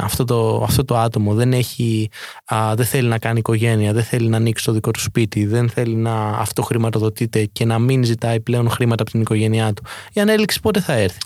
αυτό, 0.04 0.24
το, 0.24 0.64
αυτό 0.64 0.86
το 0.86 0.98
άτομο 0.98 1.34
δεν, 1.34 1.54
έχει, 1.54 2.10
α, 2.46 2.74
δεν 2.76 2.86
θέλει 2.86 3.08
να 3.08 3.20
κάνει 3.20 3.40
οικογένεια, 3.40 3.94
δεν 3.94 4.04
θέλει 4.04 4.28
να 4.28 4.38
ανοίξει 4.38 4.66
το 4.66 4.72
δικό 4.72 4.92
του 4.92 5.00
σπίτι, 5.00 5.46
δεν 5.46 5.70
θέλει 5.70 5.96
να 5.96 6.14
αυτοχρηματοδοτείται 6.28 7.46
και 7.46 7.66
να 7.66 7.80
μην 7.80 8.04
ζητάει 8.04 8.40
πλέον 8.40 8.70
χρήματα 8.70 9.02
από 9.02 9.12
την 9.12 9.22
οικογένειά 9.22 9.74
του. 9.74 9.84
Η 10.14 10.22
ανέλυξη 10.22 10.60
πότε 10.60 10.82
θα 10.82 10.94
έρθει; 10.94 11.18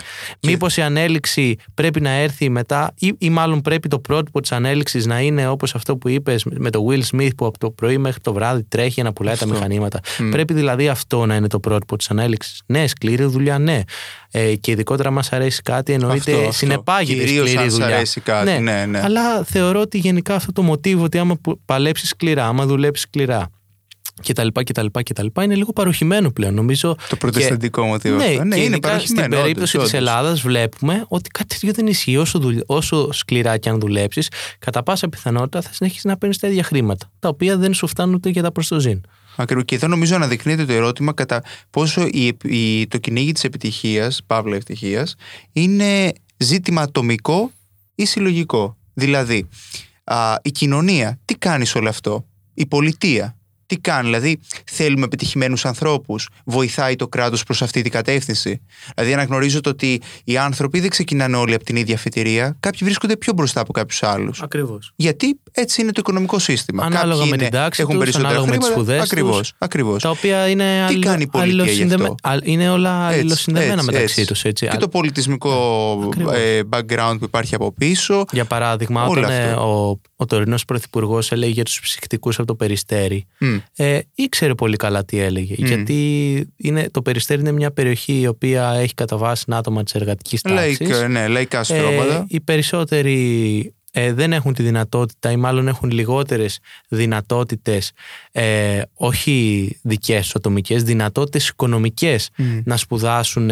Μήπως 0.42 0.78
η 0.78 0.82
ανέλυξη 0.82 1.56
πρέπει 1.74 2.02
να 2.02 2.10
έρθει 2.10 2.50
μετά, 2.50 2.94
ή, 3.00 3.14
ή 3.18 3.30
μάλλον 3.30 3.62
πρέπει 3.62 3.88
το 3.88 4.00
πρότυπο 4.00 4.42
της 4.42 4.52
ανέλυξης 4.52 5.06
να 5.06 5.20
είναι 5.20 5.48
όπως 5.48 5.76
αυτό 5.76 5.98
που 5.98 6.10
είπες 6.10 6.44
με 6.44 6.70
το 6.70 6.86
Will 6.90 7.02
Smith 7.12 7.30
που 7.38 7.46
από 7.46 7.58
το 7.58 7.72
πρωί 7.72 7.98
μέχρι 7.98 8.22
το 8.22 8.34
βράδυ 8.34 8.64
τρέχει 8.64 8.90
για 8.90 9.04
να 9.04 9.14
πουλάει 9.14 9.36
τα 9.36 9.46
μηχανήματα. 9.46 10.00
Πρέπει 10.32 10.54
δηλαδή 10.54 10.88
αυτό 10.88 11.26
να 11.26 11.36
είναι 11.36 11.48
το 11.48 11.60
πρότυπο 11.60 11.96
της 11.96 12.10
ανέλυξης; 12.10 12.62
Ναι, 12.66 12.88
σκληρή 12.88 13.24
δουλειά, 13.24 13.60
ναι. 13.60 13.82
Ε, 14.32 14.56
και 14.56 14.72
ειδικότερα 14.72 15.12
μας 15.12 15.32
αρέσει 15.32 15.62
κάτι, 15.62 15.94
εννοείται 15.94 16.48
Αυτό, 16.48 16.52
αυτό. 16.98 17.06
συνεπάγεται 17.14 17.26
Κυρίως 17.26 17.50
σκληρή 17.50 17.64
αν 17.64 17.72
σ' 17.72 17.74
δουλειά. 17.74 17.96
αρέσει 17.96 18.22
κάτι, 18.22 18.60
ναι, 18.62 18.86
ναι. 18.86 19.00
Αλλά 19.04 19.44
θεωρώ 19.44 19.80
ότι 19.82 19.98
γενικά 19.98 20.36
αυτό 20.36 20.52
το 20.52 20.62
μοτίβο 20.62 21.04
ότι 21.04 21.18
άμα 21.18 21.36
που- 21.36 21.60
παλέψεις 21.66 22.10
σκληρά, 22.10 22.48
άμα 22.48 22.66
δουλέψεις 22.66 23.06
σκληρά 23.06 23.50
και 24.22 24.34
τα 24.34 24.44
λοιπά 24.44 24.64
και 24.64 24.74
τα 24.74 24.84
λοιπά 24.84 25.02
και 25.02 25.14
τα 25.14 25.24
λοιπά 25.24 25.44
είναι 25.44 25.56
λίγο 25.56 25.74
παροχημένο 25.74 26.32
πλέον. 26.32 26.54
Νομίζω 26.54 26.96
Το 27.10 27.16
προτεσταντικό 27.16 27.84
μοτίβο 27.86 28.18
ναι, 28.18 28.24
αυτό. 28.24 28.44
Ναι, 28.44 28.56
και 28.56 28.62
είναι 28.62 28.70
ειδικά 28.76 28.88
παροχημένο, 28.90 29.28
Στην 29.28 29.42
περίπτωση 29.44 29.78
όντως, 29.78 29.90
της 29.92 30.00
όντως. 30.00 30.10
Ελλάδας 30.14 30.42
βλέπουμε 30.42 31.06
ότι 31.08 31.30
κάτι 31.30 31.48
τέτοιο 31.48 31.72
δεν 31.74 31.88
ισχύει. 31.88 32.18
Όσο, 32.18 32.40
δουλ- 32.40 32.60
όσο 32.66 33.12
σκληρά 33.12 33.58
και 33.58 33.70
αν 33.70 33.80
δουλέψεις, 33.80 34.28
κατά 34.60 34.84
πάσα 34.84 35.10
πιθανότητα 35.10 35.62
θα 35.62 35.70
συνεχίσεις 35.74 36.04
να 36.06 36.18
παίρνεις 36.18 36.38
τα 36.38 36.48
ίδια 36.48 36.64
χρήματα, 36.64 37.12
τα 37.20 37.30
οποία 37.30 37.58
δεν 37.58 37.74
σου 37.74 37.88
φτάνουν 37.88 38.14
ούτε 38.16 38.30
για 38.30 38.42
τα 38.44 38.52
προστοζήν. 38.52 39.02
Ακριβώς. 39.36 39.66
Και 39.66 39.76
εδώ 39.76 39.88
νομίζω 39.88 40.16
αναδεικνύεται 40.16 40.66
το 40.66 40.74
ερώτημα 40.74 41.14
κατά 41.14 41.44
πόσο 41.70 42.08
η, 42.12 42.38
η- 42.44 42.88
το 42.88 42.98
κυνήγι 42.98 43.32
της 43.32 43.44
επιτυχίας, 43.44 44.22
παύλα 44.28 44.56
ευτυχίας, 44.56 45.16
είναι 45.52 46.12
ζήτημα 46.38 46.82
ατομικό 46.82 47.52
ή 47.96 48.06
συλλογικό. 48.06 48.78
Δηλαδή, 48.94 49.48
α, 50.04 50.36
η 50.42 50.52
κοινωνία 50.52 51.20
τι 51.26 51.36
κάνει 51.36 51.66
σε 51.66 51.78
όλο 51.78 51.90
αυτό, 51.90 52.26
η 52.54 52.66
πολιτεία 52.66 53.37
τι 53.68 53.78
κάνει, 53.78 54.06
δηλαδή 54.06 54.40
θέλουμε 54.72 55.06
επιτυχημένους 55.06 55.66
ανθρώπους, 55.66 56.30
βοηθάει 56.46 56.96
το 56.96 57.08
κράτος 57.08 57.44
προς 57.44 57.62
αυτή 57.62 57.82
την 57.82 57.92
κατεύθυνση. 57.92 58.62
Δηλαδή 58.96 59.14
αναγνωρίζετε 59.14 59.70
ότι 59.70 60.02
οι 60.24 60.38
άνθρωποι 60.38 60.80
δεν 60.80 60.90
ξεκινάνε 60.90 61.38
όλοι 61.38 61.54
από 61.54 61.64
την 61.64 61.76
ίδια 61.76 61.96
αφετηρία, 61.96 62.58
κάποιοι 62.60 62.80
βρίσκονται 62.84 63.18
πιο 63.18 63.34
μπροστά 63.34 63.62
από 63.62 63.72
κάποιους 63.72 64.04
άλλους. 64.04 64.42
Ακριβώς. 64.42 64.92
Γιατί 64.96 65.40
έτσι 65.52 65.82
είναι 65.82 65.92
το 65.92 66.00
οικονομικό 66.00 66.40
σύστημα. 66.40 66.84
Ανάλογα 66.84 67.08
Κάποιοι 67.16 67.30
με 67.30 67.36
είναι- 67.36 67.44
την 67.50 67.60
τάξη 67.60 67.82
έχουν 67.82 67.94
τους, 67.94 68.04
περισσότερα 68.04 68.30
ανάλογα 68.34 68.52
με 68.52 68.58
τις 68.58 68.68
χρήματα. 68.68 68.84
σπουδές 68.86 69.02
τους. 69.10 69.12
Ακριβώς, 69.12 69.54
ακριβώς. 69.58 70.02
Τα 70.02 70.10
οποία 70.10 70.48
είναι, 70.48 70.64
Τι 70.64 70.80
αλληλο- 70.94 71.06
κάνει 71.06 71.22
η 71.24 71.28
πολιτεία 71.28 71.54
γι' 71.54 71.62
αλληλοσυνδεμε- 71.62 72.14
αυτό; 72.24 72.30
α- 72.30 72.52
είναι 72.52 72.70
όλα 72.70 73.06
Έτσι, 73.08 73.20
αλληλοσυνδεμένα 73.20 73.74
έτσι, 73.74 73.86
μεταξύ 73.86 74.04
έτσι. 74.22 74.26
τους. 74.26 74.44
Έτσι. 74.44 74.68
Και 74.68 74.78
το 74.78 74.88
πολιτισμικό 74.88 75.52
Ακριβώς. 76.06 76.34
ε, 76.36 76.64
background 76.70 77.16
που 77.20 77.24
υπάρχει 77.26 77.56
από 77.56 77.72
πίσω. 77.72 78.26
Για 78.32 78.46
παράδειγμα, 78.46 79.06
Όλο 79.06 79.20
όταν 79.20 79.32
ε, 79.32 79.50
αυτό. 79.50 80.00
ο, 80.16 80.17
ο 80.20 80.26
τωρινός 80.26 80.66
πρωθυπουργός 80.66 81.32
έλεγε 81.32 81.52
για 81.52 81.64
τους 81.64 81.80
ψυχτικούς 81.80 82.38
από 82.38 82.48
το 82.48 82.56
περιστέρι, 82.56 83.26
Μμ. 83.38 83.58
ε, 83.76 84.00
ήξερε 84.16 84.56
πολύ 84.56 84.76
καλά 84.76 85.06
τι 85.06 85.20
έλεγε. 85.20 85.56
Γιατί 85.58 86.50
είναι, 86.58 86.90
το 86.92 87.02
περιστέρι 87.02 87.40
είναι 87.40 87.52
μια 87.52 87.72
περιοχή 87.72 88.20
η 88.20 88.28
οποία 88.28 88.70
έχει 88.70 88.94
κατά 88.94 89.18
βάση 89.18 89.46
άτομα 89.50 89.84
της 89.84 89.94
εργατικής 89.94 90.42
τάξης. 90.42 90.80
Λαϊκ, 90.80 91.10
ναι, 91.10 91.28
λαϊκά 91.28 91.64
στρώματα. 91.64 92.26
οι 92.28 92.40
περισσότεροι 92.40 93.72
ε, 93.92 94.14
δεν 94.14 94.34
έχουν 94.34 94.54
τη 94.54 94.64
δυνατότητα 94.64 95.32
ή 95.32 95.36
μάλλον 95.36 95.68
έχουν 95.68 95.92
λιγότερες 95.92 96.60
δυνατότητες 96.88 97.92
ε, 98.32 98.82
όχι 98.94 99.78
δικές 99.82 100.22
τους 100.22 100.36
ατομικές, 100.36 100.84
δυνατότητες 100.84 101.48
οικονομικές 101.48 102.30
να 102.64 102.78
σπουδάσουν 102.78 103.50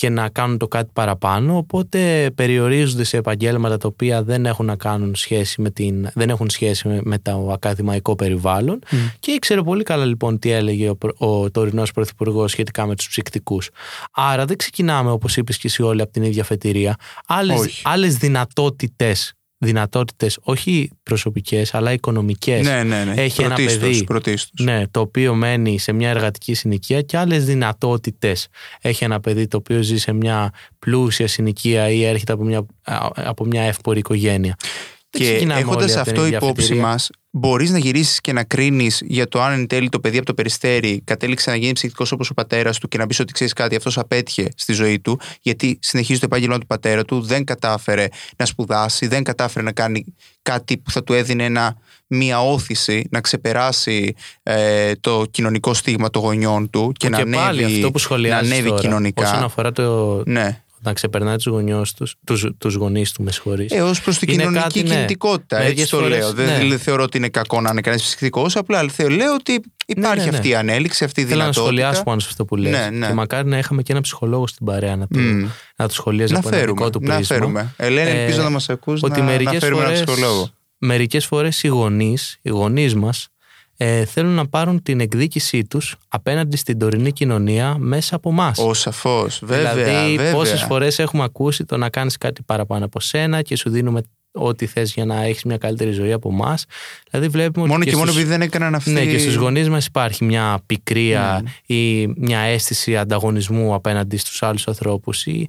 και 0.00 0.08
να 0.08 0.28
κάνουν 0.28 0.58
το 0.58 0.68
κάτι 0.68 0.90
παραπάνω 0.92 1.56
οπότε 1.56 2.30
περιορίζονται 2.34 3.04
σε 3.04 3.16
επαγγέλματα 3.16 3.76
τα 3.76 3.88
οποία 3.88 4.22
δεν 4.22 4.46
έχουν 4.46 4.66
να 4.66 4.76
κάνουν 4.76 5.14
σχέση 5.14 5.60
με, 5.60 5.70
την, 5.70 6.08
δεν 6.14 6.30
έχουν 6.30 6.50
σχέση 6.50 6.88
με, 6.88 7.00
με 7.04 7.18
το 7.18 7.50
ακαδημαϊκό 7.52 8.14
περιβάλλον. 8.14 8.78
Και 9.18 9.30
ήξερε 9.30 9.62
πολύ 9.62 9.82
καλά 9.82 10.04
λοιπόν 10.04 10.38
τι 10.38 10.50
έλεγε 10.50 10.88
ο, 10.88 10.96
προ- 10.96 11.14
ο 11.18 11.50
τωρινός 11.50 11.92
πρωθυπουργός 11.92 12.50
σχετικά 12.50 12.86
με 12.86 12.96
τους 12.96 13.08
ψυκτικούς. 13.08 13.70
Άρα 14.12 14.44
δεν 14.44 14.56
ξεκινάμε 14.56 15.10
όπως 15.10 15.36
είπες 15.36 15.58
και 15.58 15.66
εσύ 15.66 15.82
όλοι 15.82 16.02
από 16.02 16.12
την 16.12 16.22
ίδια 16.22 16.44
φετηρία. 16.44 16.96
Άλλες, 17.26 17.60
Όχι. 17.60 17.82
άλλες 17.84 18.16
δυνατότητες 18.16 19.34
δυνατότητες 19.62 20.38
όχι 20.42 20.90
προσωπικές 21.02 21.74
αλλά 21.74 21.92
οικονομικές 21.92 22.66
ναι, 22.66 22.82
ναι, 22.82 23.04
ναι. 23.04 23.14
έχει 23.22 23.42
ένα 23.42 23.54
πρωτίστως, 23.54 23.88
παιδί 23.88 24.04
πρωτίστως. 24.04 24.66
ναι, 24.66 24.82
το 24.90 25.00
οποίο 25.00 25.34
μένει 25.34 25.78
σε 25.78 25.92
μια 25.92 26.08
εργατική 26.10 26.54
συνοικία 26.54 27.02
και 27.02 27.16
άλλες 27.16 27.44
δυνατότητες 27.44 28.48
έχει 28.80 29.04
ένα 29.04 29.20
παιδί 29.20 29.46
το 29.46 29.56
οποίο 29.56 29.82
ζει 29.82 29.98
σε 29.98 30.12
μια 30.12 30.52
πλούσια 30.78 31.26
συνοικία 31.26 31.90
ή 31.90 32.04
έρχεται 32.04 32.32
από 32.32 32.44
μια, 32.44 32.58
α- 32.82 33.08
από 33.14 33.44
μια 33.44 33.62
εύπορη 33.62 33.98
οικογένεια. 33.98 34.56
Δεν 35.10 35.22
Και 35.22 35.28
ξεκινάμε 35.30 35.60
όλοι 35.60 35.68
έχοντας 35.70 35.92
από 35.96 36.02
την 36.02 36.12
αυτό 36.12 36.24
ίδια 36.26 36.36
υπόψη 36.36 36.62
αφετηρία. 36.62 36.82
μας, 36.86 37.10
μπορείς 37.30 37.70
να 37.70 37.78
γυρίσεις 37.78 38.20
και 38.20 38.32
να 38.32 38.44
κρίνεις 38.44 39.02
για 39.04 39.28
το 39.28 39.40
αν 39.42 39.52
εν 39.52 39.66
τέλει 39.66 39.88
το 39.88 40.00
παιδί 40.00 40.16
από 40.16 40.26
το 40.26 40.34
περιστέρι 40.34 41.00
κατέληξε 41.04 41.50
να 41.50 41.56
γίνει 41.56 41.72
ψυχικό 41.72 42.04
όπως 42.12 42.30
ο 42.30 42.34
πατέρας 42.34 42.78
του 42.78 42.88
και 42.88 42.98
να 42.98 43.06
πεις 43.06 43.20
ότι 43.20 43.32
ξέρεις 43.32 43.52
κάτι, 43.52 43.76
αυτός 43.76 43.98
απέτυχε 43.98 44.48
στη 44.56 44.72
ζωή 44.72 45.00
του, 45.00 45.20
γιατί 45.40 45.78
συνεχίζει 45.82 46.18
το 46.18 46.24
επάγγελμα 46.24 46.58
του 46.58 46.66
πατέρα 46.66 47.04
του, 47.04 47.20
δεν 47.20 47.44
κατάφερε 47.44 48.06
να 48.36 48.46
σπουδάσει, 48.46 49.06
δεν 49.06 49.22
κατάφερε 49.22 49.64
να 49.64 49.72
κάνει 49.72 50.04
κάτι 50.42 50.78
που 50.78 50.90
θα 50.90 51.04
του 51.04 51.12
έδινε 51.12 51.44
ένα, 51.44 51.76
μία 52.06 52.40
όθηση 52.42 53.06
να 53.10 53.20
ξεπεράσει 53.20 54.14
ε, 54.42 54.92
το 54.94 55.24
κοινωνικό 55.30 55.74
στίγμα 55.74 56.10
των 56.10 56.22
γονιών 56.22 56.70
του 56.70 56.92
και, 56.96 57.06
Που 57.08 57.12
να 57.12 57.22
και 57.22 57.30
πάλι 57.30 57.58
ανέβει, 57.64 57.74
αυτό 57.74 57.86
που 57.86 57.92
να 57.92 57.98
σχολιάζεις 57.98 58.52
ανέβει 58.52 58.68
τώρα, 58.68 58.80
κοινωνικά. 58.80 59.30
όσον 59.30 59.44
αφορά 59.44 59.72
το, 59.72 60.22
Ναι. 60.26 60.62
Να 60.82 60.92
ξεπερνάει 60.92 61.36
τους, 61.36 61.46
γονιούς 61.46 61.92
τους, 61.94 62.14
τους, 62.26 62.46
τους 62.58 62.74
γονείς 62.74 63.12
του, 63.12 63.22
με 63.22 63.32
συγχωρείς. 63.32 63.72
Ε, 63.72 63.80
ως 63.82 64.00
προς 64.00 64.18
την 64.18 64.28
Είναι 64.32 64.42
κοινωνική 64.42 64.62
κάτι, 64.64 64.82
ναι. 64.82 64.94
κινητικότητα. 64.94 65.58
Μερικές 65.58 65.80
Έτσι 65.82 65.94
το 65.96 66.00
φορές, 66.02 66.18
λέω. 66.18 66.32
Δεν 66.32 66.46
ναι. 66.46 66.68
δεν 66.68 66.78
θεωρώ 66.78 67.02
ότι 67.02 67.16
είναι 67.16 67.28
κακό 67.28 67.60
να 67.60 67.70
είναι 67.70 67.80
κανείς 67.80 68.02
ψυχικός, 68.02 68.56
απλά 68.56 68.88
θε- 68.88 69.10
λέω 69.10 69.34
ότι 69.34 69.60
υπάρχει 69.86 70.24
ναι, 70.24 70.30
ναι. 70.30 70.36
αυτή 70.36 70.48
η 70.48 70.54
ανέλυξη, 70.54 71.04
αυτή 71.04 71.20
η 71.20 71.24
Θέλω 71.24 71.36
να 71.36 71.42
δυνατότητα. 71.44 71.72
σχολιάσω 71.76 72.02
πάνω 72.02 72.20
σε 72.20 72.26
αυτό 72.30 72.44
που 72.44 72.56
λες. 72.56 72.70
Ναι, 72.72 72.88
ναι. 72.98 73.06
Και 73.06 73.12
μακάρι 73.12 73.48
να 73.48 73.58
είχαμε 73.58 73.82
και 73.82 73.92
ένα 73.92 74.00
ψυχολόγο 74.00 74.46
στην 74.46 74.66
παρέα 74.66 74.96
να 74.96 75.06
το, 75.08 75.18
Μμ. 75.18 75.46
να 75.76 75.88
το 75.88 75.94
σχολιάζει 75.94 76.32
Να 76.32 76.38
από 76.38 76.48
ένα 76.48 76.56
φέρουμε. 76.56 76.78
δικό 76.78 76.90
του 76.90 77.00
Να 77.06 77.14
πρίσμα. 77.14 77.36
φέρουμε. 77.36 77.74
Ελένη, 77.76 78.10
ελπίζω 78.18 78.42
να 78.42 78.50
μας 78.50 78.68
ακούς, 78.68 79.02
ότι 79.02 79.12
να- 79.12 79.18
να 79.18 79.30
μερικές 79.30 79.58
φέρουμε 79.58 79.80
ένα 79.84 79.90
φορές- 79.94 80.04
ψυχολόγο. 80.04 80.48
Μερικές 80.78 81.26
φορές 81.26 81.62
οι 81.62 81.68
γονείς, 81.68 82.38
οι 82.42 82.48
γονείς 82.50 82.94
μας 82.94 83.28
ε, 83.82 84.04
θέλουν 84.04 84.32
να 84.32 84.46
πάρουν 84.48 84.82
την 84.82 85.00
εκδίκησή 85.00 85.64
τους 85.64 85.96
απέναντι 86.08 86.56
στην 86.56 86.78
τωρινή 86.78 87.12
κοινωνία 87.12 87.76
μέσα 87.78 88.16
από 88.16 88.30
εμάς. 88.30 88.58
Ω, 88.58 88.74
σαφώς. 88.74 89.40
Βέβαια. 89.44 89.74
δηλαδή, 89.74 90.16
βέβαια. 90.16 90.32
πόσες 90.32 90.62
φορές 90.62 90.98
έχουμε 90.98 91.22
ακούσει 91.24 91.64
το 91.64 91.76
να 91.76 91.88
κάνεις 91.88 92.16
κάτι 92.18 92.42
παραπάνω 92.42 92.84
από 92.84 93.00
σένα 93.00 93.42
και 93.42 93.56
σου 93.56 93.70
δίνουμε 93.70 94.02
ό,τι 94.32 94.66
θες 94.66 94.92
για 94.92 95.04
να 95.04 95.22
έχεις 95.22 95.44
μια 95.44 95.56
καλύτερη 95.56 95.90
ζωή 95.90 96.12
από 96.12 96.28
εμάς. 96.32 96.64
Δηλαδή, 97.10 97.28
βλέπουμε 97.28 97.66
Μόνο 97.66 97.80
ότι 97.80 97.90
και, 97.90 97.96
μόνο 97.96 98.06
στους- 98.10 98.22
επειδή 98.22 98.36
δεν 98.36 98.42
έκαναν 98.46 98.74
αυτή. 98.74 98.90
ναι, 98.90 99.06
και 99.06 99.18
στους 99.18 99.34
γονείς 99.34 99.68
μας 99.68 99.86
υπάρχει 99.86 100.24
μια 100.24 100.60
πικρία 100.66 101.44
ή 101.66 102.06
μια 102.06 102.38
αίσθηση 102.38 102.96
ανταγωνισμού 102.96 103.74
απέναντι 103.74 104.16
στους 104.16 104.42
άλλους 104.42 104.68
ανθρώπους. 104.68 105.26
Ή 105.26 105.48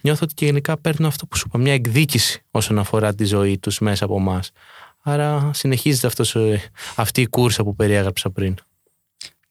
νιώθω 0.00 0.20
ότι 0.22 0.34
και 0.34 0.44
γενικά 0.44 0.76
παίρνουν 0.78 1.08
αυτό 1.08 1.26
που 1.26 1.36
σου 1.36 1.44
είπα, 1.48 1.58
μια 1.58 1.72
εκδίκηση 1.72 2.42
όσον 2.50 2.78
αφορά 2.78 3.14
τη 3.14 3.24
ζωή 3.24 3.58
τους 3.58 3.78
μέσα 3.78 4.04
από 4.04 4.16
εμάς. 4.16 4.50
Άρα 5.02 5.50
συνεχίζεται 5.54 6.06
αυτός, 6.06 6.34
ε, 6.34 6.70
αυτή 6.94 7.20
η 7.20 7.26
κούρσα 7.26 7.62
που 7.62 7.74
περιέγραψα 7.74 8.30
πριν. 8.30 8.54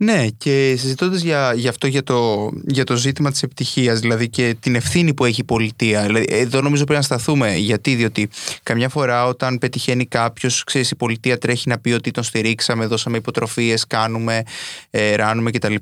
Ναι, 0.03 0.27
και 0.37 0.75
συζητώντας 0.77 1.21
για, 1.21 1.53
για 1.53 1.69
αυτό 1.69 1.87
για 1.87 2.03
το, 2.03 2.49
για 2.67 2.83
το 2.83 2.95
ζήτημα 2.95 3.31
της 3.31 3.43
επιτυχίας, 3.43 3.99
δηλαδή 3.99 4.29
και 4.29 4.55
την 4.59 4.75
ευθύνη 4.75 5.13
που 5.13 5.25
έχει 5.25 5.41
η 5.41 5.43
πολιτεία. 5.43 6.01
Δηλαδή, 6.01 6.25
εδώ 6.29 6.61
νομίζω 6.61 6.83
πρέπει 6.83 6.99
να 6.99 7.05
σταθούμε. 7.05 7.55
Γιατί, 7.55 7.95
διότι 7.95 8.29
καμιά 8.63 8.89
φορά 8.89 9.25
όταν 9.25 9.57
πετυχαίνει 9.57 10.05
κάποιος, 10.05 10.63
ξέρεις, 10.63 10.91
η 10.91 10.95
πολιτεία 10.95 11.37
τρέχει 11.37 11.69
να 11.69 11.79
πει 11.79 11.91
ότι 11.91 12.11
τον 12.11 12.23
στηρίξαμε, 12.23 12.85
δώσαμε 12.85 13.17
υποτροφίες, 13.17 13.87
κάνουμε, 13.87 14.43
ε, 14.89 15.15
ράνουμε 15.15 15.51
κτλ. 15.51 15.75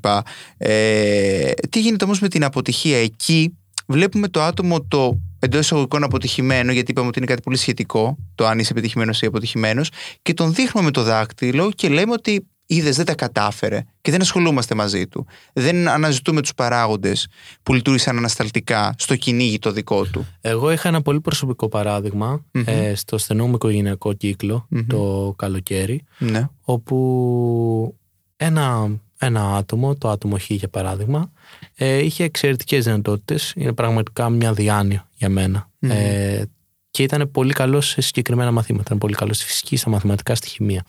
Ε, 0.58 1.52
τι 1.70 1.80
γίνεται 1.80 2.06
όμως 2.06 2.20
με 2.20 2.28
την 2.28 2.44
αποτυχία; 2.44 2.98
Εκεί, 2.98 3.58
βλέπουμε 3.90 4.28
το 4.28 4.42
άτομο 4.42 4.86
το 4.88 5.20
εντός 5.40 5.60
εισαγωγικών 5.60 6.04
αποτυχημένο, 6.04 6.72
γιατί 6.72 6.92
είπαμε 6.92 7.08
ότι 7.08 7.18
είναι 7.18 7.28
κάτι 7.28 7.42
πολύ 7.42 7.58
σχετικό, 7.58 8.18
το 8.36 8.46
αν 8.46 8.60
είσαι 8.60 8.72
επιτυχημένος 8.72 9.22
ή 9.22 9.26
αποτυχημένος, 9.26 9.90
και 10.22 10.34
τον 10.34 10.54
δείχνουμε 10.54 10.86
με 10.86 10.92
το 10.92 11.04
δάκτυλο 11.04 11.72
και 11.76 11.90
λέμε 11.90 12.12
ότι 12.12 12.48
είδες, 12.66 12.96
δεν 12.96 13.06
τα 13.06 13.16
κατάφερε 13.16 13.84
και 14.02 14.12
δεν 14.12 14.22
ασχολούμαστε 14.22 14.76
μαζί 14.76 15.08
του. 15.08 15.26
Δεν 15.54 15.88
αναζητούμε 15.88 16.42
τους 16.42 16.54
παράγοντες 16.54 17.28
που 17.64 17.74
λειτουργήσαν 17.74 18.18
ανασταλτικά 18.18 18.94
στο 18.98 19.16
κυνήγι 19.16 19.60
το 19.60 19.72
δικό 19.72 20.06
του. 20.06 20.28
Εγώ 20.42 20.72
είχα 20.72 20.88
ένα 20.88 21.02
πολύ 21.02 21.22
προσωπικό 21.22 21.70
παράδειγμα, 21.70 22.46
ε, 22.66 22.96
στο 22.96 23.18
στενό 23.18 23.48
μου 23.48 23.54
οικογενειακό 23.56 24.14
κύκλο, 24.14 24.68
το 24.88 25.34
καλοκαίρι, 25.38 26.04
Ναι. 26.18 26.48
όπου 26.62 27.96
ένα, 28.36 28.90
ένα 29.20 29.56
άτομο, 29.56 29.96
το 29.96 30.10
άτομο 30.10 30.38
Χ 30.38 30.50
για 30.50 30.70
παράδειγμα, 30.70 31.32
ε, 31.76 31.98
είχε 31.98 32.24
εξαιρετικές 32.24 32.84
δυνατότητες, 32.84 33.54
είναι 33.56 33.74
πραγματικά 33.74 34.30
μια 34.30 34.54
διάνοια 34.54 35.08
για 35.16 35.30
μένα. 35.30 35.70
Ε, 35.80 36.44
και 36.92 37.04
ήταν 37.04 37.32
πολύ 37.32 37.54
καλός 37.54 37.88
σε 37.88 38.02
συγκεκριμένα 38.02 38.52
μαθήματα. 38.52 38.84
Ήταν 38.86 38.98
πολύ 38.98 39.14
καλός 39.14 39.36
στη 39.36 39.46
φυσική, 39.46 39.76
στα 39.78 39.90
μαθηματικά, 39.90 40.36
στη 40.36 40.50
χημεία. 40.50 40.86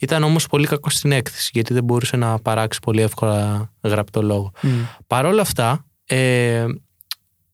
Ήταν 0.00 0.22
όμως 0.22 0.46
πολύ 0.46 0.66
κακός 0.66 0.94
στην 0.94 1.12
έκθεση, 1.12 1.50
γιατί 1.54 1.74
δεν 1.74 1.84
μπορούσε 1.84 2.16
να 2.16 2.38
παράξει 2.38 2.78
πολύ 2.82 3.02
εύκολα 3.02 3.70
γραπτό 3.82 4.22
λόγο. 4.22 4.52
Παρ' 5.06 5.26
όλα 5.26 5.40
αυτά, 5.42 5.84
ε, 6.04 6.64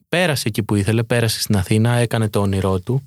πέρασε 0.09 0.49
εκεί 0.49 0.63
που 0.63 0.75
ήθελε, 0.75 1.03
πέρασε 1.03 1.41
στην 1.41 1.57
Αθήνα, 1.57 1.97
έκανε 1.97 2.29
το 2.29 2.41
όνειρό 2.41 2.81
του. 2.81 3.07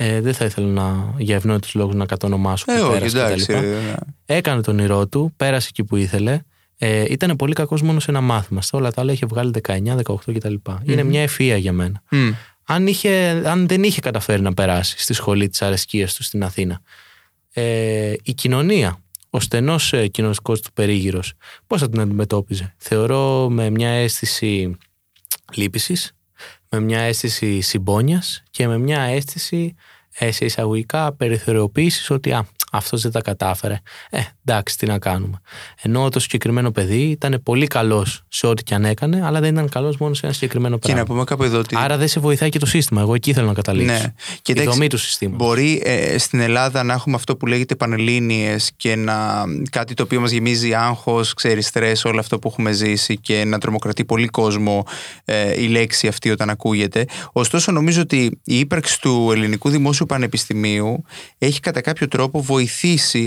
Ε, 0.00 0.20
δεν 0.20 0.34
θα 0.34 0.44
ήθελα 0.44 0.66
να, 0.66 1.14
για 1.18 1.36
ευνόητους 1.36 1.74
λόγους 1.74 1.94
να 1.94 2.06
κατονομάσω 2.06 2.64
Ε, 2.68 2.74
που 2.78 2.82
όχι, 2.82 2.92
πέρασε 2.92 3.18
εντάξει. 3.18 3.44
κτλ. 3.44 3.60
ρε, 3.60 3.60
ναι. 3.60 3.94
Έκανε 4.26 4.62
το 4.62 4.70
όνειρό 4.70 5.06
του, 5.06 5.32
πέρασε 5.36 5.68
εκεί 5.70 5.84
που 5.84 5.96
ήθελε. 5.96 6.40
Ε, 6.78 7.04
ήταν 7.08 7.36
πολύ 7.36 7.52
κακός 7.52 7.82
μόνο 7.82 8.00
σε 8.00 8.10
ένα 8.10 8.20
μάθημα. 8.20 8.62
Στα 8.62 8.78
όλα 8.78 8.92
τα 8.92 9.00
άλλα 9.00 9.12
είχε 9.12 9.26
βγάλει 9.26 9.50
19, 9.66 9.96
18 10.04 10.14
κτλ. 10.34 10.54
Είναι 10.82 11.02
μια 11.02 11.22
ευφυα 11.22 11.56
για 11.56 11.72
μένα. 11.72 12.02
Μμ. 12.10 12.30
Αν, 12.64 12.86
είχε, 12.86 13.42
αν 13.46 13.68
δεν 13.68 13.82
είχε 13.82 14.00
καταφέρει 14.00 14.42
να 14.42 14.54
περάσει 14.54 14.98
στη 14.98 15.12
σχολή 15.12 15.48
της 15.48 15.62
αρεσκίας 15.62 16.14
του 16.14 16.22
στην 16.22 16.44
Αθήνα, 16.44 16.80
ε, 17.52 18.12
η 18.22 18.34
κοινωνία, 18.34 19.02
ο 19.30 19.40
στενός 19.40 19.92
ε, 19.92 20.06
κοινωνικός 20.06 20.60
του 20.60 20.72
περίγυρος, 20.72 21.32
πώς 21.66 21.80
θα 21.80 21.88
την 21.88 22.00
αντιμετώπιζε; 22.00 22.74
Θεωρώ 22.76 23.48
με 23.50 23.70
μια 23.70 23.90
αίσθηση 23.90 24.76
λύπησης, 25.54 26.12
με 26.68 26.80
μια 26.80 27.00
αίσθηση 27.00 27.60
συμπόνια 27.60 28.22
και 28.50 28.66
με 28.66 28.78
μια 28.78 29.00
αίσθηση 29.00 29.74
ε, 29.74 29.82
σε 30.30 30.44
εισαγωγικά 30.44 31.12
περιθωριοποίησης 31.12 32.10
ότι 32.10 32.32
α, 32.32 32.46
αυτός 32.72 33.02
δεν 33.02 33.12
τα 33.12 33.20
κατάφερε. 33.20 33.80
Ε, 34.10 34.20
εντάξει, 34.44 34.78
τι 34.78 34.86
να 34.86 34.98
κάνουμε. 34.98 35.40
Ενώ 35.82 36.08
το 36.08 36.20
συγκεκριμένο 36.20 36.70
παιδί 36.70 37.00
ήταν 37.00 37.40
πολύ 37.42 37.66
καλός 37.66 38.22
σε 38.28 38.46
ό,τι 38.46 38.62
και 38.62 38.74
αν 38.74 38.84
έκανε, 38.84 39.22
αλλά 39.24 39.40
δεν 39.40 39.52
ήταν 39.52 39.68
καλός 39.68 39.96
μόνο 39.96 40.14
σε 40.14 40.20
ένα 40.24 40.34
συγκεκριμένο 40.34 40.74
Και 40.74 40.80
πράγμα. 40.80 41.00
να 41.00 41.06
πούμε 41.06 41.24
κάπου 41.24 41.42
εδώ 41.42 41.58
ότι. 41.58 41.76
Άρα 41.78 41.96
δεν 41.96 42.08
σε 42.08 42.20
βοηθάει 42.20 42.48
και 42.48 42.58
το 42.58 42.66
σύστημα. 42.66 43.00
Εγώ 43.00 43.14
εκεί 43.14 43.32
θέλω 43.32 43.46
να 43.46 43.52
καταλήξω. 43.52 43.92
Ναι. 43.92 44.12
Και 44.42 44.52
η 44.52 44.54
εντάξει, 44.58 44.68
δομή 44.68 44.88
του 44.88 44.98
συστήματος. 44.98 45.46
Μπορεί 45.46 45.82
ε, 45.84 46.18
στην 46.18 46.40
Ελλάδα 46.40 46.82
να 46.82 46.92
έχουμε 46.92 47.14
αυτό 47.16 47.36
που 47.36 47.46
λέγεται 47.46 47.74
πανελλήνιες 47.74 48.70
και 48.76 48.96
να, 48.96 49.44
κάτι 49.70 49.94
το 49.94 50.02
οποίο 50.02 50.20
μας 50.20 50.30
γεμίζει 50.30 50.74
άγχος, 50.74 51.34
ξέρεις, 51.34 51.66
στρες, 51.66 52.04
όλο 52.04 52.20
αυτό 52.20 52.38
που 52.38 52.48
έχουμε 52.48 52.72
ζήσει 52.72 53.18
και 53.18 53.44
να 53.44 53.58
τρομοκρατεί 53.58 54.04
πολύ 54.04 54.26
κόσμο 54.26 54.84
ε, 55.24 55.62
η 55.62 55.66
λέξη 55.66 56.06
αυτή 56.08 56.30
όταν 56.30 56.50
ακούγεται. 56.50 57.04
Ωστόσο 57.32 57.72
νομίζω 57.72 58.00
ότι 58.00 58.40
η 58.44 58.58
ύπαρξη 58.58 59.00
του 59.00 59.28
ελληνικού 59.32 59.68
δημόσιου 59.68 60.06
πανεπιστημίου 60.06 61.04
έχει 61.38 61.60
κατά 61.60 61.80
κάποιο 61.80 62.08
τρόπο 62.08 62.42
βοηθήσει 62.42 62.57